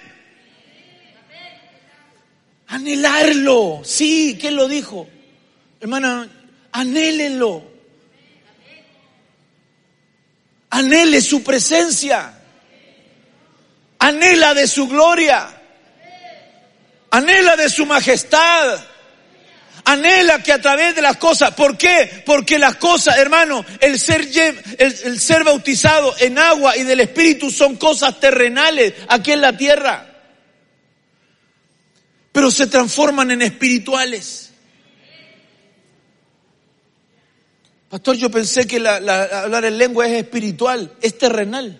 Anhelarlo. 2.67 3.81
Sí, 3.83 4.37
¿quién 4.39 4.55
lo 4.55 4.69
dijo? 4.69 5.09
Hermana, 5.81 6.29
anhélenlo. 6.71 7.72
Anhele 10.73 11.21
su 11.21 11.43
presencia. 11.43 12.33
Anhela 13.99 14.55
de 14.55 14.67
su 14.67 14.87
gloria. 14.87 15.47
Anhela 17.11 17.55
de 17.55 17.69
su 17.69 17.85
majestad. 17.85 18.83
Anhela 19.85 20.41
que 20.41 20.51
a 20.51 20.59
través 20.59 20.95
de 20.95 21.03
las 21.03 21.17
cosas, 21.17 21.53
¿por 21.53 21.77
qué? 21.77 22.23
Porque 22.25 22.57
las 22.57 22.77
cosas, 22.77 23.19
hermano, 23.19 23.63
el 23.81 23.99
ser, 23.99 24.21
el, 24.79 24.95
el 25.03 25.19
ser 25.19 25.43
bautizado 25.43 26.15
en 26.17 26.39
agua 26.39 26.75
y 26.75 26.83
del 26.83 27.01
Espíritu 27.01 27.51
son 27.51 27.75
cosas 27.75 28.19
terrenales 28.19 28.95
aquí 29.09 29.31
en 29.31 29.41
la 29.41 29.55
tierra. 29.55 30.07
Pero 32.31 32.49
se 32.49 32.65
transforman 32.65 33.29
en 33.29 33.43
espirituales. 33.43 34.42
Pastor, 37.93 38.17
yo 38.17 38.31
pensé 38.31 38.65
que 38.65 38.77
hablar 38.77 39.65
en 39.65 39.77
lengua 39.77 40.07
es 40.07 40.13
espiritual, 40.13 40.95
es 40.99 41.15
terrenal. 41.15 41.79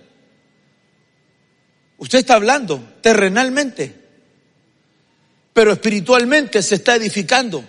Usted 1.97 2.19
está 2.19 2.35
hablando 2.35 2.97
terrenalmente, 3.01 3.95
pero 5.53 5.71
espiritualmente 5.71 6.61
se 6.61 6.75
está 6.75 6.97
edificando. 6.97 7.65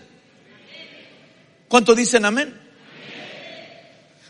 ¿Cuántos 1.69 1.97
dicen 1.97 2.27
amén? 2.27 2.55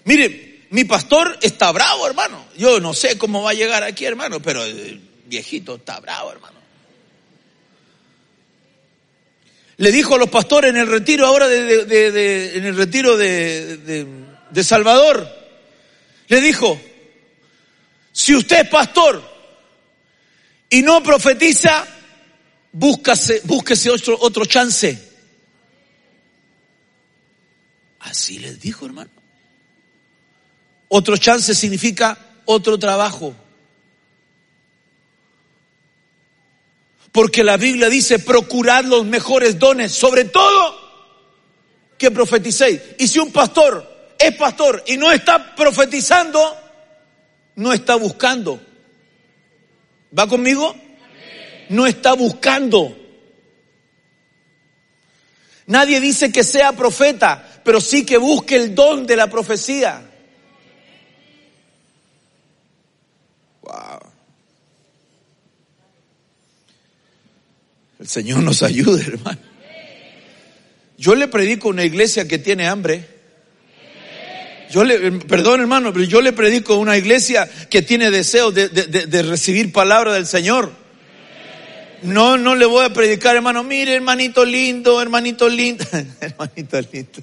Mire, 0.05 0.67
mi 0.71 0.85
pastor 0.85 1.37
está 1.43 1.73
bravo, 1.73 2.07
hermano. 2.07 2.47
Yo 2.57 2.79
no 2.79 2.95
sé 2.95 3.19
cómo 3.19 3.43
va 3.43 3.51
a 3.51 3.55
llegar 3.55 3.83
aquí, 3.83 4.05
hermano, 4.05 4.41
pero 4.41 4.63
el 4.63 5.01
viejito 5.27 5.75
está 5.75 5.99
bravo, 5.99 6.31
hermano. 6.31 6.54
Le 9.77 9.91
dijo 9.91 10.15
a 10.15 10.19
los 10.19 10.31
pastores 10.31 10.71
en 10.71 10.77
el 10.77 10.87
retiro 10.87 11.27
ahora 11.27 11.49
de, 11.49 12.57
en 12.57 12.65
el 12.65 12.77
retiro 12.77 13.17
de, 13.17 14.07
de 14.51 14.65
Salvador, 14.65 15.29
le 16.29 16.41
dijo, 16.41 16.81
si 18.13 18.35
usted 18.35 18.63
es 18.63 18.69
pastor 18.69 19.23
y 20.71 20.83
no 20.83 21.03
profetiza, 21.03 21.87
búscase, 22.73 23.41
búsquese 23.45 23.91
otro, 23.91 24.17
otro 24.21 24.45
chance. 24.45 24.99
Así 28.01 28.39
les 28.39 28.61
dijo, 28.61 28.87
hermano. 28.87 29.11
Otro 30.89 31.17
chance 31.17 31.55
significa 31.55 32.17
otro 32.45 32.79
trabajo. 32.79 33.35
Porque 37.15 37.45
la 37.45 37.57
Biblia 37.57 37.89
dice, 37.89 38.19
procurad 38.19 38.83
los 38.87 39.07
mejores 39.07 39.57
dones, 39.61 39.93
sobre 39.93 40.25
todo 40.25 40.77
que 41.97 42.11
profeticéis. 42.11 42.81
Y 42.99 43.07
si 43.07 43.21
un 43.21 43.31
pastor 43.31 44.15
es 44.19 44.35
pastor 44.35 44.83
y 44.85 44.97
no 44.97 45.13
está 45.13 45.55
profetizando, 45.55 46.41
no 47.55 47.73
está 47.73 47.95
buscando. 47.95 48.61
¿Va 50.19 50.27
conmigo? 50.27 50.75
No 51.69 51.87
está 51.87 52.15
buscando. 52.15 52.99
Nadie 55.67 56.01
dice 56.01 56.33
que 56.33 56.43
sea 56.43 56.73
profeta, 56.73 57.61
pero 57.63 57.81
sí 57.81 58.05
que 58.05 58.17
busque 58.17 58.57
el 58.57 58.75
don 58.75 59.07
de 59.07 59.15
la 59.15 59.31
profecía. 59.31 60.03
Wow. 63.63 64.14
El 68.05 68.11
Señor 68.11 68.43
nos 68.43 68.63
ayude, 68.63 69.03
hermano. 69.03 69.39
Yo 70.99 71.15
le 71.15 71.27
predico 71.27 71.69
a 71.69 71.71
una 71.71 71.85
iglesia 71.85 72.29
que 72.29 72.39
tiene 72.39 72.69
hambre. 72.69 73.09
Yo 74.71 74.85
le, 74.85 75.11
perdón 75.13 75.63
hermano, 75.63 75.91
pero 75.91 76.05
yo 76.05 76.21
le 76.21 76.35
predico 76.35 76.75
a 76.75 76.77
una 76.77 76.99
iglesia 76.99 77.49
que 77.71 77.81
tiene 77.81 78.11
deseo 78.11 78.51
de, 78.53 78.69
de 78.69 79.23
recibir 79.23 79.73
palabra 79.73 80.13
del 80.13 80.27
Señor. 80.27 80.71
No, 82.03 82.37
no 82.37 82.55
le 82.57 82.67
voy 82.67 82.85
a 82.85 82.93
predicar, 82.93 83.37
hermano. 83.37 83.65
Mire, 83.65 83.95
hermanito 83.95 84.45
lindo, 84.45 85.01
hermanito 85.01 85.49
lindo. 85.49 85.87
hermanito 86.21 86.79
lindo. 86.83 87.23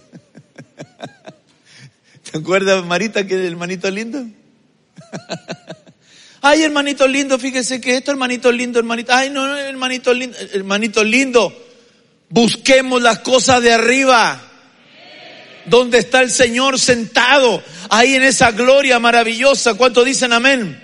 ¿Te 2.31 2.39
acuerdas, 2.39 2.83
Marita, 2.83 3.27
que 3.27 3.35
el 3.35 3.45
hermanito 3.45 3.91
lindo? 3.91 4.25
Ay, 6.41 6.63
hermanito 6.63 7.07
lindo, 7.07 7.37
fíjese 7.37 7.79
que 7.79 7.97
esto, 7.97 8.09
hermanito 8.09 8.51
lindo, 8.51 8.79
hermanito. 8.79 9.13
Ay, 9.13 9.29
no, 9.29 9.55
hermanito 9.55 10.11
lindo, 10.13 10.37
hermanito 10.53 11.03
lindo. 11.03 11.67
Busquemos 12.29 13.01
las 13.01 13.19
cosas 13.19 13.61
de 13.61 13.71
arriba. 13.71 14.41
Donde 15.65 15.99
está 15.99 16.21
el 16.21 16.31
Señor 16.31 16.79
sentado, 16.79 17.63
ahí 17.89 18.15
en 18.15 18.23
esa 18.23 18.51
gloria 18.51 18.97
maravillosa. 18.97 19.75
¿Cuánto 19.75 20.03
dicen 20.03 20.33
amén? 20.33 20.81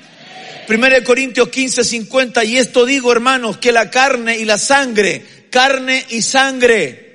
1 0.70 0.88
Corintios 1.03 1.49
15, 1.49 1.84
50, 1.84 2.43
y 2.43 2.58
esto 2.58 2.86
digo 2.86 3.12
hermanos, 3.12 3.58
que 3.58 3.72
la 3.72 3.89
carne 3.89 4.38
y 4.38 4.45
la 4.45 4.60
sangre, 4.60 5.26
carne 5.49 6.05
y 6.10 6.22
sangre, 6.22 7.08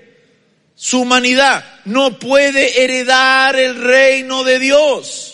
su 0.74 1.03
humanidad 1.03 1.64
no 1.84 2.18
puede 2.18 2.82
heredar 2.82 3.55
el 3.57 3.80
reino 3.80 4.43
de 4.43 4.59
Dios. 4.59 5.32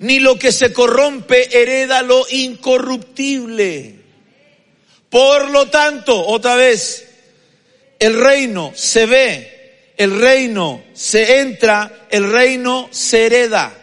Ni 0.00 0.18
lo 0.18 0.38
que 0.38 0.50
se 0.50 0.72
corrompe 0.72 1.60
hereda 1.60 2.00
lo 2.02 2.24
incorruptible. 2.30 3.96
Por 5.10 5.50
lo 5.50 5.68
tanto, 5.68 6.26
otra 6.26 6.56
vez, 6.56 7.06
el 7.98 8.18
reino 8.18 8.72
se 8.74 9.04
ve, 9.04 9.92
el 9.98 10.18
reino 10.18 10.82
se 10.94 11.40
entra, 11.40 12.06
el 12.10 12.32
reino 12.32 12.88
se 12.90 13.26
hereda. 13.26 13.74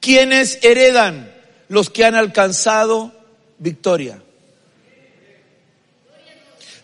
¿Quiénes 0.00 0.58
heredan? 0.62 1.32
Los 1.68 1.88
que 1.88 2.04
han 2.04 2.16
alcanzado 2.16 3.12
victoria. 3.58 4.20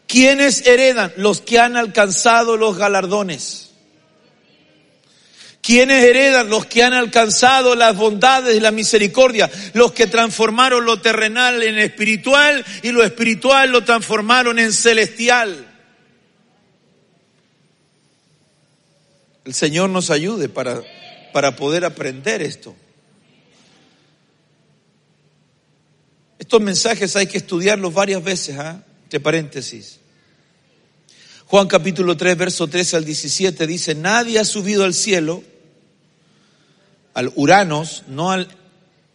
¿Quiénes 0.06 0.66
heredan? 0.66 1.12
Los 1.16 1.40
que 1.40 1.58
han 1.58 1.76
alcanzado 1.76 2.56
los 2.56 2.78
galardones. 2.78 3.71
¿Quiénes 5.62 6.02
heredan? 6.02 6.50
Los 6.50 6.66
que 6.66 6.82
han 6.82 6.92
alcanzado 6.92 7.76
las 7.76 7.96
bondades 7.96 8.56
y 8.56 8.60
la 8.60 8.72
misericordia, 8.72 9.48
los 9.74 9.92
que 9.92 10.08
transformaron 10.08 10.84
lo 10.84 11.00
terrenal 11.00 11.62
en 11.62 11.78
espiritual 11.78 12.64
y 12.82 12.90
lo 12.90 13.04
espiritual 13.04 13.70
lo 13.70 13.84
transformaron 13.84 14.58
en 14.58 14.72
celestial. 14.72 15.68
El 19.44 19.54
Señor 19.54 19.88
nos 19.88 20.10
ayude 20.10 20.48
para, 20.48 20.82
para 21.32 21.54
poder 21.54 21.84
aprender 21.84 22.42
esto. 22.42 22.74
Estos 26.40 26.60
mensajes 26.60 27.14
hay 27.14 27.28
que 27.28 27.38
estudiarlos 27.38 27.94
varias 27.94 28.24
veces, 28.24 28.56
entre 29.04 29.20
paréntesis. 29.20 30.00
Juan 31.46 31.68
capítulo 31.68 32.16
3, 32.16 32.36
verso 32.36 32.66
13 32.66 32.96
al 32.96 33.04
17 33.04 33.64
dice, 33.68 33.94
nadie 33.94 34.40
ha 34.40 34.44
subido 34.44 34.82
al 34.82 34.94
cielo, 34.94 35.44
al 37.14 37.32
Uranos, 37.34 38.04
no 38.08 38.30
al 38.30 38.48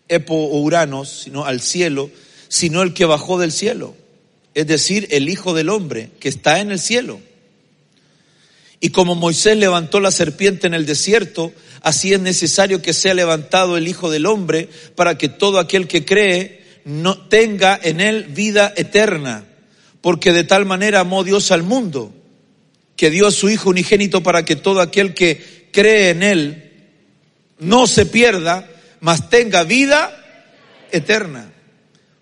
Epo 0.08 0.36
o 0.36 0.60
Uranos, 0.62 1.10
sino 1.24 1.46
al 1.46 1.62
cielo, 1.62 2.10
sino 2.48 2.82
el 2.82 2.94
que 2.94 3.06
bajó 3.06 3.40
del 3.40 3.52
cielo, 3.52 3.96
es 4.54 4.68
decir, 4.68 5.08
el 5.12 5.30
Hijo 5.30 5.54
del 5.54 5.70
Hombre, 5.70 6.12
que 6.20 6.30
está 6.30 6.60
en 6.60 6.72
el 6.72 6.80
cielo. 6.80 7.20
Y 8.80 8.90
como 8.90 9.16
Moisés 9.16 9.58
levantó 9.58 10.00
la 10.00 10.12
serpiente 10.12 10.68
en 10.68 10.74
el 10.74 10.86
desierto, 10.86 11.52
así 11.82 12.14
es 12.14 12.20
necesario 12.20 12.82
que 12.82 12.94
sea 12.94 13.14
levantado 13.14 13.76
el 13.76 13.88
Hijo 13.88 14.10
del 14.10 14.26
Hombre 14.26 14.70
para 14.96 15.18
que 15.18 15.30
todo 15.30 15.60
aquel 15.60 15.88
que 15.88 16.06
cree 16.06 16.62
no 16.86 17.18
tenga 17.28 17.80
en 17.82 18.00
él 18.00 18.26
vida 18.26 18.74
eterna, 18.78 19.46
porque 20.02 20.32
de 20.32 20.44
tal 20.44 20.66
manera 20.66 21.02
amó 21.02 21.24
Dios 21.24 21.52
al 21.52 21.64
mundo, 21.64 22.14
que 22.96 23.10
dio 23.10 23.28
a 23.28 23.32
su 23.32 23.50
Hijo 23.50 23.72
unigénito 23.72 24.24
para 24.24 24.46
que 24.46 24.56
todo 24.56 24.80
aquel 24.80 25.14
que 25.14 25.68
cree 25.72 26.12
en 26.12 26.24
él 26.24 26.67
no 27.60 27.88
se 27.88 28.06
pierda, 28.06 28.68
mas 29.00 29.30
tenga 29.30 29.64
vida 29.64 30.14
eterna. 30.92 31.52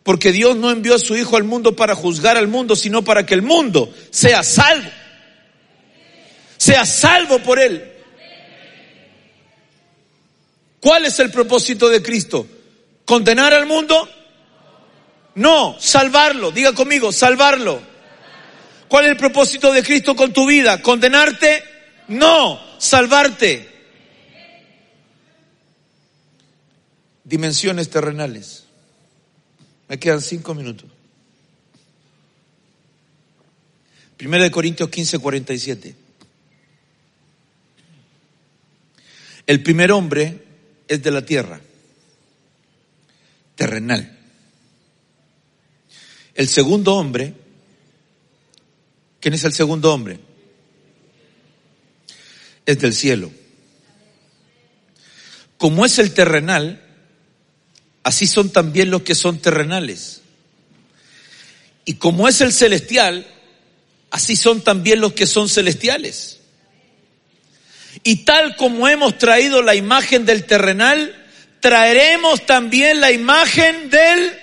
Porque 0.04 0.32
Dios 0.32 0.56
no 0.56 0.70
envió 0.70 0.96
a 0.96 1.00
su 1.00 1.16
Hijo 1.18 1.36
al 1.36 1.44
mundo 1.44 1.76
para 1.76 1.96
juzgar 1.96 2.38
al 2.38 2.48
mundo, 2.48 2.76
sino 2.76 3.04
para 3.04 3.26
que 3.26 3.34
el 3.34 3.42
mundo 3.42 3.94
sea 4.12 4.44
salvo. 4.44 4.90
Sea 6.58 6.86
salvo 6.86 7.40
por 7.40 7.60
él. 7.60 7.92
¿Cuál 10.80 11.06
es 11.06 11.20
el 11.20 11.32
propósito 11.32 11.90
de 11.90 12.04
Cristo? 12.04 12.48
¿Condenar 13.04 13.54
al 13.54 13.66
mundo? 13.66 14.08
No, 15.34 15.76
salvarlo. 15.80 16.52
Diga 16.52 16.74
conmigo, 16.74 17.12
salvarlo. 17.12 17.82
¿Cuál 18.88 19.06
es 19.06 19.12
el 19.12 19.18
propósito 19.18 19.74
de 19.74 19.84
Cristo 19.84 20.16
con 20.16 20.32
tu 20.32 20.46
vida? 20.46 20.82
¿Condenarte? 20.82 21.64
No, 22.10 22.62
salvarte. 22.78 23.75
Dimensiones 27.26 27.90
terrenales. 27.90 28.66
Me 29.90 30.00
quedan 30.00 30.22
cinco 30.22 30.54
minutos. 30.54 30.90
Primera 34.16 34.44
de 34.44 34.52
Corintios 34.52 34.90
15, 34.90 35.20
47. 35.20 35.96
El 39.48 39.62
primer 39.62 39.92
hombre 39.92 40.44
es 40.88 41.04
de 41.04 41.12
la 41.12 41.26
tierra, 41.26 41.60
terrenal. 43.56 44.18
El 46.36 46.48
segundo 46.48 46.96
hombre, 46.96 47.34
¿quién 49.20 49.34
es 49.34 49.44
el 49.44 49.54
segundo 49.54 49.94
hombre? 49.94 50.20
Es 52.66 52.80
del 52.80 52.94
cielo. 52.94 53.32
Como 55.58 55.86
es 55.86 56.00
el 56.00 56.14
terrenal, 56.14 56.85
así 58.06 58.28
son 58.28 58.52
también 58.52 58.92
los 58.92 59.02
que 59.02 59.16
son 59.16 59.40
terrenales. 59.40 60.22
Y 61.86 61.96
como 61.96 62.28
es 62.28 62.40
el 62.40 62.54
celestial, 62.54 63.26
así 64.12 64.36
son 64.36 64.62
también 64.62 65.02
los 65.02 65.14
que 65.14 65.26
son 65.26 65.50
celestiales. 65.50 66.40
Y 68.04 68.18
tal 68.18 68.56
como 68.58 68.88
hemos 68.88 69.18
traído 69.18 69.64
la 69.64 69.74
imagen 69.74 70.24
del 70.24 70.46
terrenal, 70.46 71.16
traeremos 71.62 72.46
también 72.46 73.02
la 73.02 73.12
imagen 73.12 73.90
del 73.90 74.40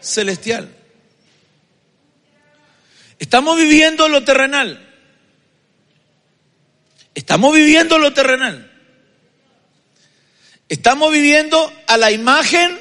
celestial. 0.00 0.74
Estamos 3.18 3.58
viviendo 3.58 4.08
lo 4.08 4.24
terrenal. 4.24 4.82
Estamos 7.14 7.54
viviendo 7.54 7.98
lo 7.98 8.14
terrenal. 8.14 8.65
Estamos 10.68 11.12
viviendo 11.12 11.72
a 11.86 11.96
la 11.96 12.10
imagen 12.10 12.78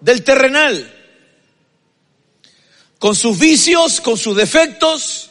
del 0.00 0.24
terrenal. 0.24 0.94
Con 2.98 3.14
sus 3.14 3.38
vicios, 3.38 4.00
con 4.00 4.16
sus 4.16 4.36
defectos. 4.36 5.30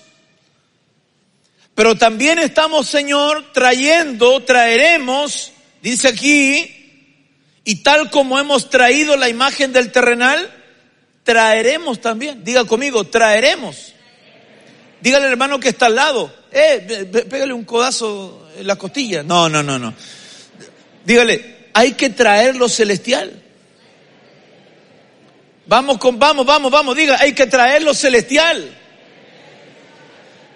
Pero 1.76 1.96
también 1.98 2.40
estamos, 2.40 2.88
Señor, 2.88 3.52
trayendo, 3.54 4.42
traeremos, 4.44 5.52
dice 5.82 6.08
aquí, 6.08 6.74
y 7.64 7.76
tal 7.84 8.10
como 8.10 8.40
hemos 8.40 8.70
traído 8.70 9.18
la 9.18 9.28
imagen 9.28 9.74
del 9.74 9.92
terrenal, 9.92 10.50
traeremos 11.24 12.00
también. 12.00 12.44
Diga 12.44 12.64
conmigo, 12.64 13.04
traeremos. 13.04 13.94
Dígale 15.02 15.26
al 15.26 15.32
hermano 15.32 15.60
que 15.60 15.70
está 15.70 15.88
al 15.88 15.96
lado, 15.96 16.34
eh, 16.52 17.08
pégale 17.30 17.54
un 17.54 17.66
codazo 17.66 18.50
en 18.58 18.66
la 18.66 18.78
costilla. 18.78 19.22
No, 19.22 19.48
no, 19.50 19.62
no, 19.62 19.78
no. 19.78 19.94
Dígale, 21.08 21.70
hay 21.72 21.94
que 21.94 22.10
traer 22.10 22.58
lo 22.58 22.68
celestial. 22.68 23.32
Vamos 25.66 26.00
con, 26.00 26.20
vamos, 26.20 26.46
vamos, 26.46 26.70
vamos, 26.70 26.98
diga, 26.98 27.16
hay 27.18 27.32
que 27.32 27.48
traer 27.48 27.82
lo 27.84 27.94
celestial. 27.94 28.78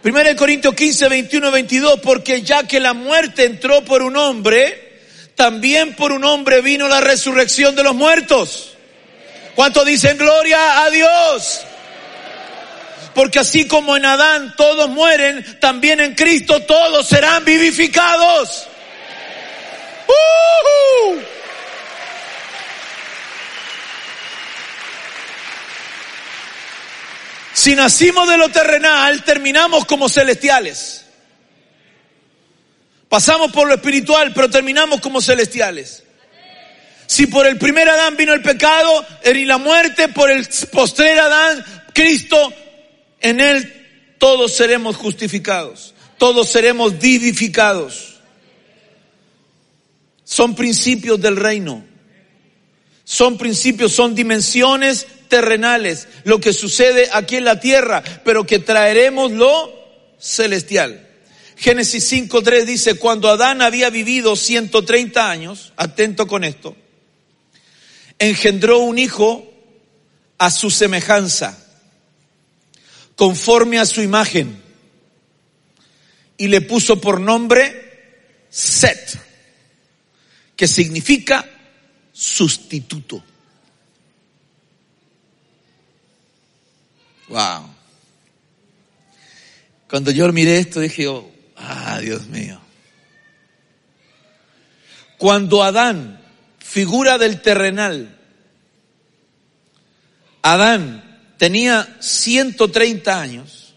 Primero 0.02 0.36
Corintios 0.36 0.76
15, 0.76 1.08
21, 1.08 1.52
22, 1.52 2.02
porque 2.02 2.41
ya 2.41 2.68
que 2.68 2.82
la 2.82 2.93
muerte 2.93 3.45
entró 3.45 3.86
por 3.86 4.02
un 4.02 4.18
hombre, 4.18 4.99
también 5.36 5.95
por 5.95 6.12
un 6.12 6.26
hombre 6.26 6.60
vino 6.60 6.89
la 6.89 6.99
resurrección 6.99 7.74
de 7.74 7.84
los 7.84 7.95
muertos. 7.95 8.74
¿Cuántos 9.56 9.86
dicen 9.86 10.18
gloria 10.18 10.84
a 10.84 10.89
Dios? 10.89 11.62
Porque 13.16 13.39
así 13.39 13.70
como 13.70 13.95
en 13.95 14.04
Adán 14.04 14.54
todos 14.58 14.89
mueren, 14.89 15.60
también 15.62 16.02
en 16.02 16.14
Cristo 16.14 16.60
todos 16.64 17.08
serán 17.08 17.45
vivificados. 17.45 18.68
Si 27.62 27.76
nacimos 27.76 28.28
de 28.28 28.38
lo 28.38 28.49
terrenal, 28.49 29.24
terminamos 29.24 29.86
como 29.86 30.09
celestiales. 30.09 31.05
Pasamos 33.07 33.51
por 33.51 33.68
lo 33.68 33.76
espiritual, 33.76 34.34
pero 34.34 34.49
terminamos 34.49 34.99
como 34.99 35.22
celestiales. 35.22 36.01
Si 37.05 37.28
por 37.28 37.45
el 37.45 37.59
primer 37.59 37.88
Adán 37.88 38.18
vino 38.18 38.34
el 38.34 38.41
pecado 38.41 39.05
y 39.24 39.45
la 39.45 39.59
muerte, 39.59 40.07
por 40.07 40.32
el 40.32 40.47
postrer 40.72 41.20
Adán, 41.20 41.64
Cristo, 41.93 42.51
en 43.20 43.39
él 43.39 44.16
todos 44.18 44.55
seremos 44.55 44.95
justificados, 44.95 45.93
todos 46.18 46.49
seremos 46.49 46.97
vivificados. 46.97 48.11
Son 50.32 50.56
principios 50.56 51.20
del 51.20 51.36
reino. 51.36 51.84
Son 53.04 53.38
principios, 53.38 53.92
son 53.92 54.16
dimensiones 54.16 55.06
terrenales, 55.28 56.08
lo 56.24 56.40
que 56.40 56.54
sucede 56.54 57.10
aquí 57.12 57.36
en 57.36 57.44
la 57.44 57.60
tierra, 57.60 58.02
pero 58.24 58.46
que 58.46 58.60
traeremos 58.60 59.34
lo 59.34 59.74
celestial. 60.18 61.06
Génesis 61.58 62.10
5.3 62.14 62.64
dice, 62.64 62.94
cuando 62.94 63.30
Adán 63.30 63.62
había 63.62 63.90
vivido 63.90 64.38
130 64.38 65.30
años, 65.30 65.74
atento 65.76 66.28
con 66.28 66.46
esto, 66.46 66.78
engendró 68.18 68.80
un 68.80 69.00
hijo 69.00 69.52
a 70.38 70.50
su 70.50 70.72
semejanza, 70.72 71.62
conforme 73.18 73.80
a 73.80 73.86
su 73.86 74.02
imagen, 74.02 74.64
y 76.38 76.48
le 76.48 76.62
puso 76.62 77.02
por 77.02 77.20
nombre 77.20 78.46
Set, 78.50 79.31
que 80.62 80.68
significa 80.68 81.43
sustituto. 82.12 83.24
Wow. 87.30 87.68
Cuando 89.89 90.12
yo 90.12 90.32
miré 90.32 90.59
esto 90.59 90.82
dije, 90.82 91.07
oh, 91.07 91.32
ah, 91.55 91.97
Dios 91.99 92.28
mío. 92.28 92.62
Cuando 95.18 95.64
Adán 95.64 96.22
figura 96.59 97.18
del 97.18 97.41
terrenal. 97.41 98.20
Adán 100.43 101.34
tenía 101.39 101.97
130 102.01 103.20
años. 103.20 103.74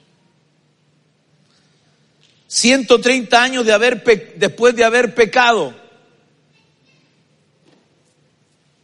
130 2.47 3.43
años 3.43 3.65
de 3.65 3.73
haber 3.73 4.05
después 4.37 4.77
de 4.77 4.85
haber 4.85 5.15
pecado. 5.15 5.84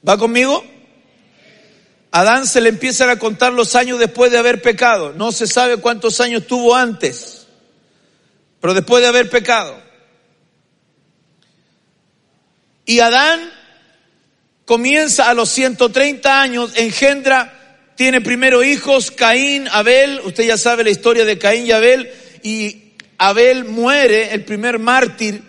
¿Va 0.06 0.16
conmigo? 0.16 0.64
Adán 2.12 2.46
se 2.46 2.60
le 2.60 2.70
empiezan 2.70 3.10
a 3.10 3.18
contar 3.18 3.52
los 3.52 3.76
años 3.76 3.98
después 3.98 4.32
de 4.32 4.38
haber 4.38 4.62
pecado. 4.62 5.12
No 5.12 5.30
se 5.30 5.46
sabe 5.46 5.76
cuántos 5.76 6.20
años 6.20 6.46
tuvo 6.46 6.74
antes, 6.74 7.46
pero 8.60 8.74
después 8.74 9.02
de 9.02 9.08
haber 9.08 9.30
pecado. 9.30 9.80
Y 12.84 12.98
Adán 12.98 13.50
comienza 14.64 15.30
a 15.30 15.34
los 15.34 15.48
130 15.50 16.42
años, 16.42 16.72
engendra, 16.76 17.92
tiene 17.96 18.20
primero 18.20 18.64
hijos, 18.64 19.10
Caín, 19.10 19.68
Abel, 19.68 20.20
usted 20.24 20.44
ya 20.44 20.56
sabe 20.56 20.84
la 20.84 20.90
historia 20.90 21.24
de 21.24 21.38
Caín 21.38 21.66
y 21.66 21.72
Abel, 21.72 22.10
y 22.42 22.94
Abel 23.18 23.64
muere, 23.64 24.32
el 24.32 24.44
primer 24.44 24.78
mártir, 24.78 25.42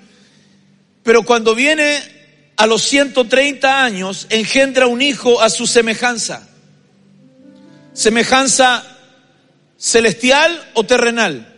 pero 1.01 1.23
cuando 1.23 1.55
viene 1.55 2.20
a 2.61 2.67
los 2.67 2.83
130 2.83 3.83
años, 3.83 4.27
engendra 4.29 4.85
un 4.85 5.01
hijo 5.01 5.41
a 5.41 5.49
su 5.49 5.65
semejanza. 5.65 6.47
¿Semejanza 7.91 8.85
celestial 9.79 10.69
o 10.75 10.85
terrenal? 10.85 11.55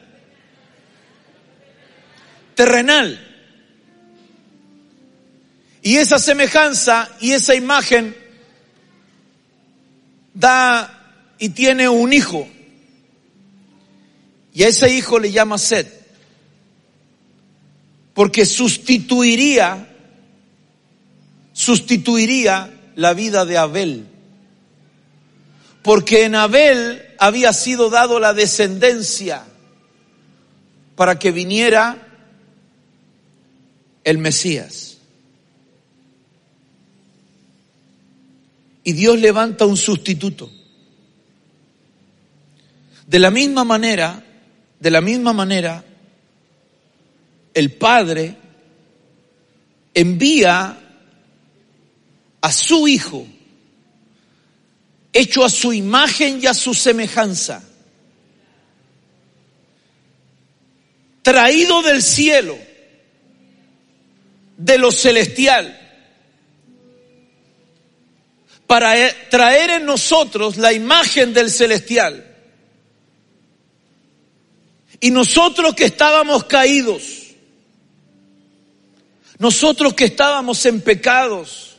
Terrenal. 2.56 3.20
Y 5.82 5.98
esa 5.98 6.20
semejanza 6.20 7.10
y 7.20 7.34
esa 7.34 7.54
imagen 7.54 8.16
da 10.34 11.20
y 11.38 11.50
tiene 11.50 11.90
un 11.90 12.14
hijo. 12.14 12.48
Y 14.54 14.64
a 14.64 14.70
ese 14.70 14.90
hijo 14.90 15.20
le 15.20 15.34
llama 15.34 15.58
Sed. 15.58 15.86
Porque 18.14 18.46
sustituiría, 18.46 19.90
sustituiría 21.54 22.72
la 22.96 23.14
vida 23.14 23.46
de 23.46 23.58
Abel. 23.58 24.08
Porque 25.82 26.26
en 26.26 26.36
Abel 26.36 27.02
había 27.20 27.54
sido 27.54 27.90
dado 27.90 28.20
la 28.20 28.34
descendencia 28.34 29.46
para 30.96 31.18
que 31.18 31.32
viniera 31.32 31.98
el 34.04 34.18
Mesías. 34.18 34.94
y 38.84 38.94
Dios 38.94 39.20
levanta 39.20 39.66
un 39.66 39.78
sustituto. 39.78 40.52
De 43.08 43.20
la 43.20 43.32
misma 43.32 43.64
manera, 43.64 44.24
de 44.80 44.92
la 44.92 45.02
misma 45.02 45.34
manera, 45.34 45.84
el 47.54 47.72
Padre 47.74 48.36
envía 49.94 50.80
a 52.44 52.52
su 52.52 52.90
Hijo, 52.90 53.26
hecho 55.14 55.46
a 55.46 55.50
su 55.50 55.72
imagen 55.72 56.42
y 56.44 56.46
a 56.46 56.54
su 56.54 56.74
semejanza, 56.74 57.64
traído 61.22 61.82
del 61.84 62.04
cielo, 62.04 62.58
de 64.58 64.78
lo 64.78 64.92
celestial, 64.92 65.80
para 68.68 69.00
e, 69.00 69.14
traer 69.30 69.70
en 69.70 69.86
nosotros 69.86 70.58
la 70.58 70.74
imagen 70.74 71.34
del 71.34 71.50
celestial. 71.50 72.30
Y 75.00 75.12
nosotros 75.12 75.76
que 75.76 75.86
estábamos 75.86 76.44
caídos, 76.44 77.04
nosotros 79.38 79.94
que 79.94 80.06
estábamos 80.06 80.66
en 80.66 80.82
pecados, 80.82 81.73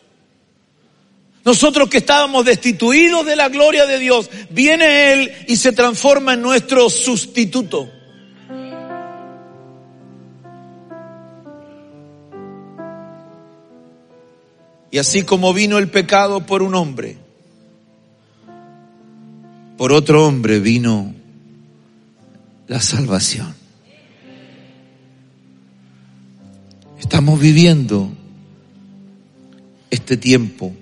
nosotros 1.44 1.90
que 1.90 1.98
estábamos 1.98 2.46
destituidos 2.46 3.26
de 3.26 3.36
la 3.36 3.50
gloria 3.50 3.84
de 3.84 3.98
Dios, 3.98 4.30
viene 4.48 5.12
Él 5.12 5.32
y 5.46 5.56
se 5.56 5.72
transforma 5.72 6.34
en 6.34 6.42
nuestro 6.42 6.88
sustituto. 6.88 7.90
Y 14.90 14.98
así 14.98 15.22
como 15.22 15.52
vino 15.52 15.76
el 15.78 15.90
pecado 15.90 16.46
por 16.46 16.62
un 16.62 16.74
hombre, 16.74 17.18
por 19.76 19.92
otro 19.92 20.26
hombre 20.26 20.60
vino 20.60 21.12
la 22.68 22.80
salvación. 22.80 23.54
Estamos 27.00 27.38
viviendo 27.38 28.08
este 29.90 30.16
tiempo. 30.16 30.72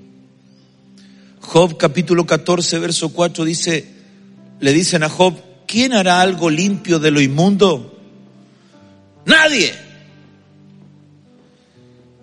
Job 1.42 1.76
capítulo 1.76 2.24
14, 2.24 2.78
verso 2.78 3.10
4 3.10 3.44
dice, 3.44 3.86
le 4.60 4.72
dicen 4.72 5.02
a 5.02 5.08
Job, 5.08 5.34
¿quién 5.66 5.92
hará 5.92 6.20
algo 6.20 6.48
limpio 6.48 6.98
de 6.98 7.10
lo 7.10 7.20
inmundo? 7.20 7.98
Nadie. 9.26 9.74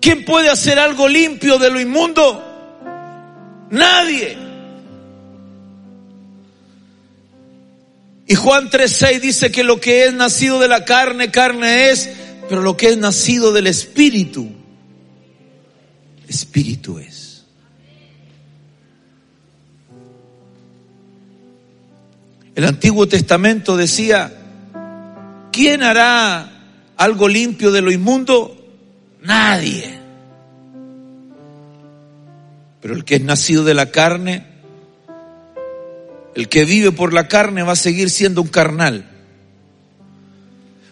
¿Quién 0.02 0.26
puede 0.26 0.50
hacer 0.50 0.80
algo 0.80 1.08
limpio 1.08 1.60
de 1.60 1.70
lo 1.70 1.80
inmundo? 1.80 2.44
Nadie. 3.70 4.38
Y 8.26 8.36
Juan 8.36 8.70
3.6 8.70 9.20
dice 9.20 9.52
que 9.52 9.64
lo 9.64 9.80
que 9.80 10.06
es 10.06 10.14
nacido 10.14 10.60
de 10.60 10.68
la 10.68 10.86
carne, 10.86 11.30
carne 11.30 11.90
es, 11.90 12.10
pero 12.48 12.62
lo 12.62 12.78
que 12.78 12.88
es 12.88 12.98
nacido 12.98 13.52
del 13.52 13.68
Espíritu, 13.68 14.50
Espíritu 16.28 17.00
es. 17.00 17.19
El 22.60 22.66
Antiguo 22.66 23.08
Testamento 23.08 23.78
decía, 23.78 24.34
¿quién 25.50 25.82
hará 25.82 26.52
algo 26.98 27.30
limpio 27.30 27.72
de 27.72 27.82
lo 27.82 27.90
inmundo? 27.90 28.54
Nadie. 29.24 29.98
Pero 32.82 32.96
el 32.96 33.06
que 33.06 33.16
es 33.16 33.22
nacido 33.22 33.64
de 33.64 33.74
la 33.74 33.92
carne, 33.92 34.46
el 36.36 36.50
que 36.50 36.66
vive 36.66 36.92
por 36.92 37.14
la 37.14 37.30
carne 37.30 37.64
va 37.64 37.72
a 37.72 37.78
seguir 37.78 38.10
siendo 38.10 38.42
un 38.42 38.50
carnal. 38.50 39.10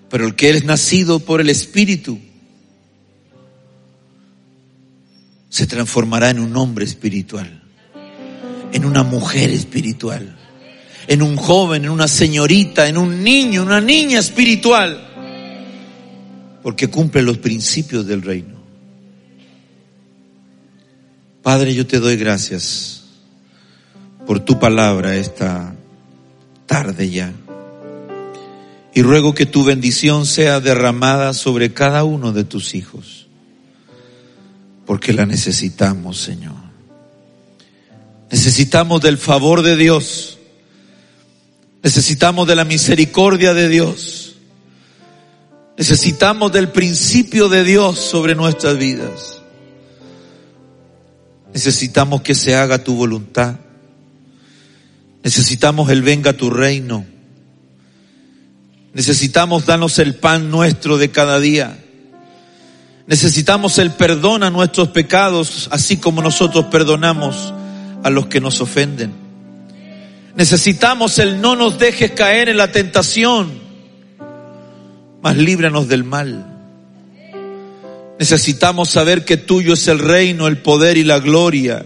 Pero 0.10 0.26
el 0.26 0.36
que 0.36 0.52
es 0.52 0.64
nacido 0.64 1.20
por 1.20 1.42
el 1.42 1.50
Espíritu 1.50 2.18
se 5.50 5.68
transformará 5.68 6.30
en 6.30 6.40
un 6.40 6.56
hombre 6.56 6.86
espiritual, 6.86 7.62
en 8.72 8.86
una 8.86 9.04
mujer 9.04 9.50
espiritual, 9.50 10.38
en 11.08 11.22
un 11.22 11.38
joven, 11.38 11.86
en 11.86 11.90
una 11.90 12.08
señorita, 12.08 12.88
en 12.88 12.98
un 12.98 13.24
niño, 13.24 13.64
una 13.64 13.82
niña 13.82 14.20
espiritual, 14.20 15.02
porque 16.62 16.90
cumple 16.90 17.22
los 17.22 17.38
principios 17.38 18.06
del 18.06 18.22
reino. 18.22 18.58
Padre, 21.42 21.74
yo 21.74 21.88
te 21.88 22.00
doy 22.00 22.18
gracias 22.18 23.04
por 24.26 24.42
tu 24.42 24.60
palabra 24.60 25.16
esta 25.16 25.74
tarde 26.66 27.10
ya. 27.10 27.32
Y 28.94 29.02
ruego 29.02 29.34
que 29.34 29.46
tu 29.46 29.64
bendición 29.64 30.26
sea 30.26 30.60
derramada 30.60 31.34
sobre 31.34 31.74
cada 31.74 32.04
uno 32.04 32.34
de 32.34 32.44
tus 32.44 32.76
hijos, 32.76 33.28
porque 34.86 35.14
la 35.14 35.26
necesitamos, 35.26 36.20
Señor. 36.20 36.56
Necesitamos 38.30 39.00
del 39.02 39.18
favor 39.18 39.62
de 39.62 39.78
Dios. 39.78 40.37
Necesitamos 41.84 42.48
de 42.48 42.56
la 42.56 42.66
misericordia 42.66 43.54
de 43.54 43.70
Dios. 43.70 44.36
Necesitamos 45.78 46.52
del 46.52 46.70
principio 46.70 47.50
de 47.50 47.64
Dios 47.64 48.00
sobre 48.00 48.34
nuestras 48.34 48.78
vidas. 48.78 49.42
Necesitamos 51.54 52.22
que 52.22 52.36
se 52.36 52.56
haga 52.56 52.84
tu 52.84 52.96
voluntad. 52.96 53.56
Necesitamos 55.24 55.90
el 55.90 56.02
venga 56.02 56.34
tu 56.34 56.50
reino. 56.50 57.06
Necesitamos 58.94 59.66
darnos 59.66 60.00
el 60.00 60.16
pan 60.16 60.50
nuestro 60.50 60.98
de 60.98 61.12
cada 61.12 61.40
día. 61.40 61.78
Necesitamos 63.06 63.78
el 63.78 63.92
perdón 63.92 64.44
a 64.44 64.50
nuestros 64.50 64.90
pecados, 64.90 65.70
así 65.72 65.98
como 65.98 66.22
nosotros 66.22 66.66
perdonamos 66.66 67.54
a 68.04 68.10
los 68.10 68.28
que 68.28 68.42
nos 68.42 68.60
ofenden. 68.62 69.27
Necesitamos 70.38 71.18
el 71.18 71.42
no 71.42 71.56
nos 71.56 71.80
dejes 71.80 72.12
caer 72.12 72.48
en 72.48 72.58
la 72.58 72.72
tentación, 72.72 73.60
mas 75.20 75.36
líbranos 75.36 75.88
del 75.88 76.04
mal. 76.04 76.46
Necesitamos 78.20 78.92
saber 78.92 79.26
que 79.26 79.38
tuyo 79.38 79.74
es 79.74 79.88
el 79.88 79.98
reino, 79.98 80.46
el 80.46 80.60
poder 80.60 80.98
y 80.98 81.04
la 81.04 81.18
gloria. 81.18 81.84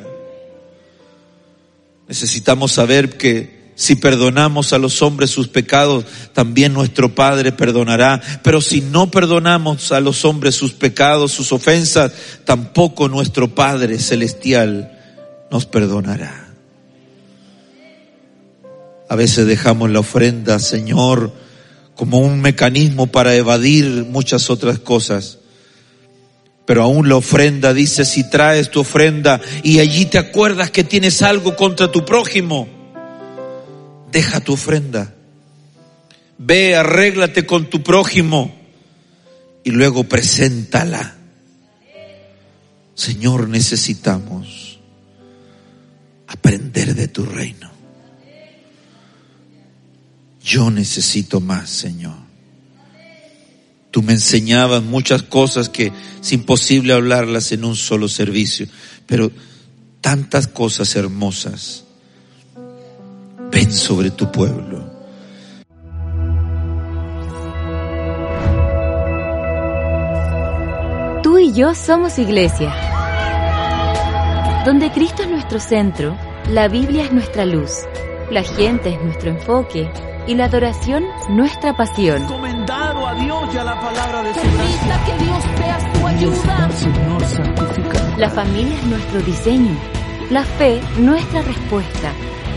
Necesitamos 2.10 2.74
saber 2.74 3.16
que 3.16 3.72
si 3.76 3.96
perdonamos 3.96 4.74
a 4.74 4.80
los 4.80 5.02
hombres 5.02 5.30
sus 5.30 5.48
pecados, 5.48 6.04
también 6.34 6.74
nuestro 6.74 7.16
Padre 7.16 7.54
perdonará. 7.54 8.22
Pero 8.44 8.60
si 8.60 8.82
no 8.82 9.10
perdonamos 9.10 9.94
a 9.94 10.02
los 10.02 10.26
hombres 10.26 10.56
sus 10.56 10.74
pecados, 10.74 11.32
sus 11.32 11.54
ofensas, 11.54 12.12
tampoco 12.44 13.08
nuestro 13.08 13.56
Padre 13.56 13.98
celestial 13.98 15.00
nos 15.50 15.66
perdonará. 15.66 16.41
A 19.12 19.16
veces 19.18 19.46
dejamos 19.46 19.90
la 19.90 20.00
ofrenda, 20.00 20.58
Señor, 20.58 21.34
como 21.96 22.20
un 22.20 22.40
mecanismo 22.40 23.08
para 23.08 23.36
evadir 23.36 24.06
muchas 24.06 24.50
otras 24.50 24.80
cosas. 24.80 25.40
Pero 26.66 26.84
aún 26.84 27.10
la 27.10 27.18
ofrenda 27.18 27.74
dice, 27.74 28.06
si 28.06 28.30
traes 28.30 28.72
tu 28.72 28.80
ofrenda 28.80 29.42
y 29.64 29.80
allí 29.80 30.06
te 30.06 30.18
acuerdas 30.18 30.72
que 30.72 30.86
tienes 30.86 31.22
algo 31.24 31.58
contra 31.58 31.92
tu 31.92 32.06
prójimo, 32.06 32.70
deja 34.14 34.40
tu 34.40 34.54
ofrenda. 34.54 35.14
Ve, 36.38 36.78
arréglate 36.78 37.46
con 37.46 37.70
tu 37.70 37.84
prójimo 37.84 38.56
y 39.66 39.72
luego 39.72 40.06
preséntala. 40.06 41.18
Señor, 42.96 43.50
necesitamos 43.50 44.80
aprender 46.28 46.96
de 46.96 47.10
tu 47.10 47.26
reino. 47.26 47.81
Yo 50.44 50.72
necesito 50.72 51.40
más, 51.40 51.70
Señor. 51.70 52.16
Tú 53.92 54.02
me 54.02 54.14
enseñabas 54.14 54.82
muchas 54.82 55.22
cosas 55.22 55.70
que 55.70 55.92
es 56.22 56.32
imposible 56.32 56.94
hablarlas 56.94 57.52
en 57.52 57.66
un 57.66 57.76
solo 57.76 58.08
servicio, 58.08 58.66
pero 59.06 59.32
tantas 60.00 60.48
cosas 60.48 60.96
hermosas. 60.96 61.84
Ven 63.52 63.72
sobre 63.72 64.12
tu 64.12 64.32
pueblo. 64.32 64.90
Tú 71.22 71.38
y 71.38 71.54
yo 71.54 71.76
somos 71.76 72.18
iglesia. 72.18 72.74
Donde 74.66 74.92
Cristo 74.92 75.24
es 75.24 75.30
nuestro 75.30 75.60
centro, 75.60 76.18
la 76.48 76.68
Biblia 76.70 77.06
es 77.06 77.12
nuestra 77.12 77.46
luz, 77.46 77.72
la 78.32 78.44
gente 78.44 78.94
es 78.94 79.02
nuestro 79.02 79.32
enfoque 79.32 79.90
y 80.28 80.36
la 80.36 80.46
adoración 80.46 81.06
nuestra 81.30 81.76
pasión. 81.76 82.24
Encomendado 82.24 83.08
a 83.08 83.16
Dios 83.16 83.54
y 83.54 83.58
a 83.58 83.64
la 83.64 83.80
palabra 83.80 84.24
de 84.24 84.34
su 84.34 84.40
Permita 84.40 85.06
que 85.06 85.24
Dios 85.24 85.44
vea 85.60 85.94
tu 85.94 86.08
ayuda. 86.08 86.72
Señor, 86.72 87.26
santifica. 87.26 88.18
La 88.18 88.30
familia 88.30 88.76
es 88.76 88.86
nuestro 88.86 89.22
diseño, 89.22 89.76
la 90.30 90.44
fe 90.44 90.82
nuestra 90.98 91.42
respuesta, 91.42 92.12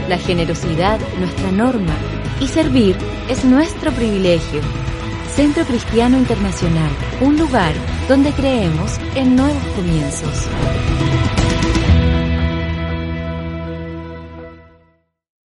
la 0.08 0.18
generosidad 0.18 0.98
nuestra 1.18 1.50
norma 1.50 1.94
y 2.40 2.48
servir 2.48 2.96
es 3.28 3.44
nuestro 3.44 3.90
privilegio. 3.92 4.60
Centro 5.34 5.64
Cristiano 5.64 6.16
Internacional, 6.16 6.90
un 7.20 7.36
lugar 7.36 7.72
donde 8.08 8.30
creemos 8.32 8.98
en 9.16 9.34
nuevos 9.34 9.62
comienzos. 9.74 10.48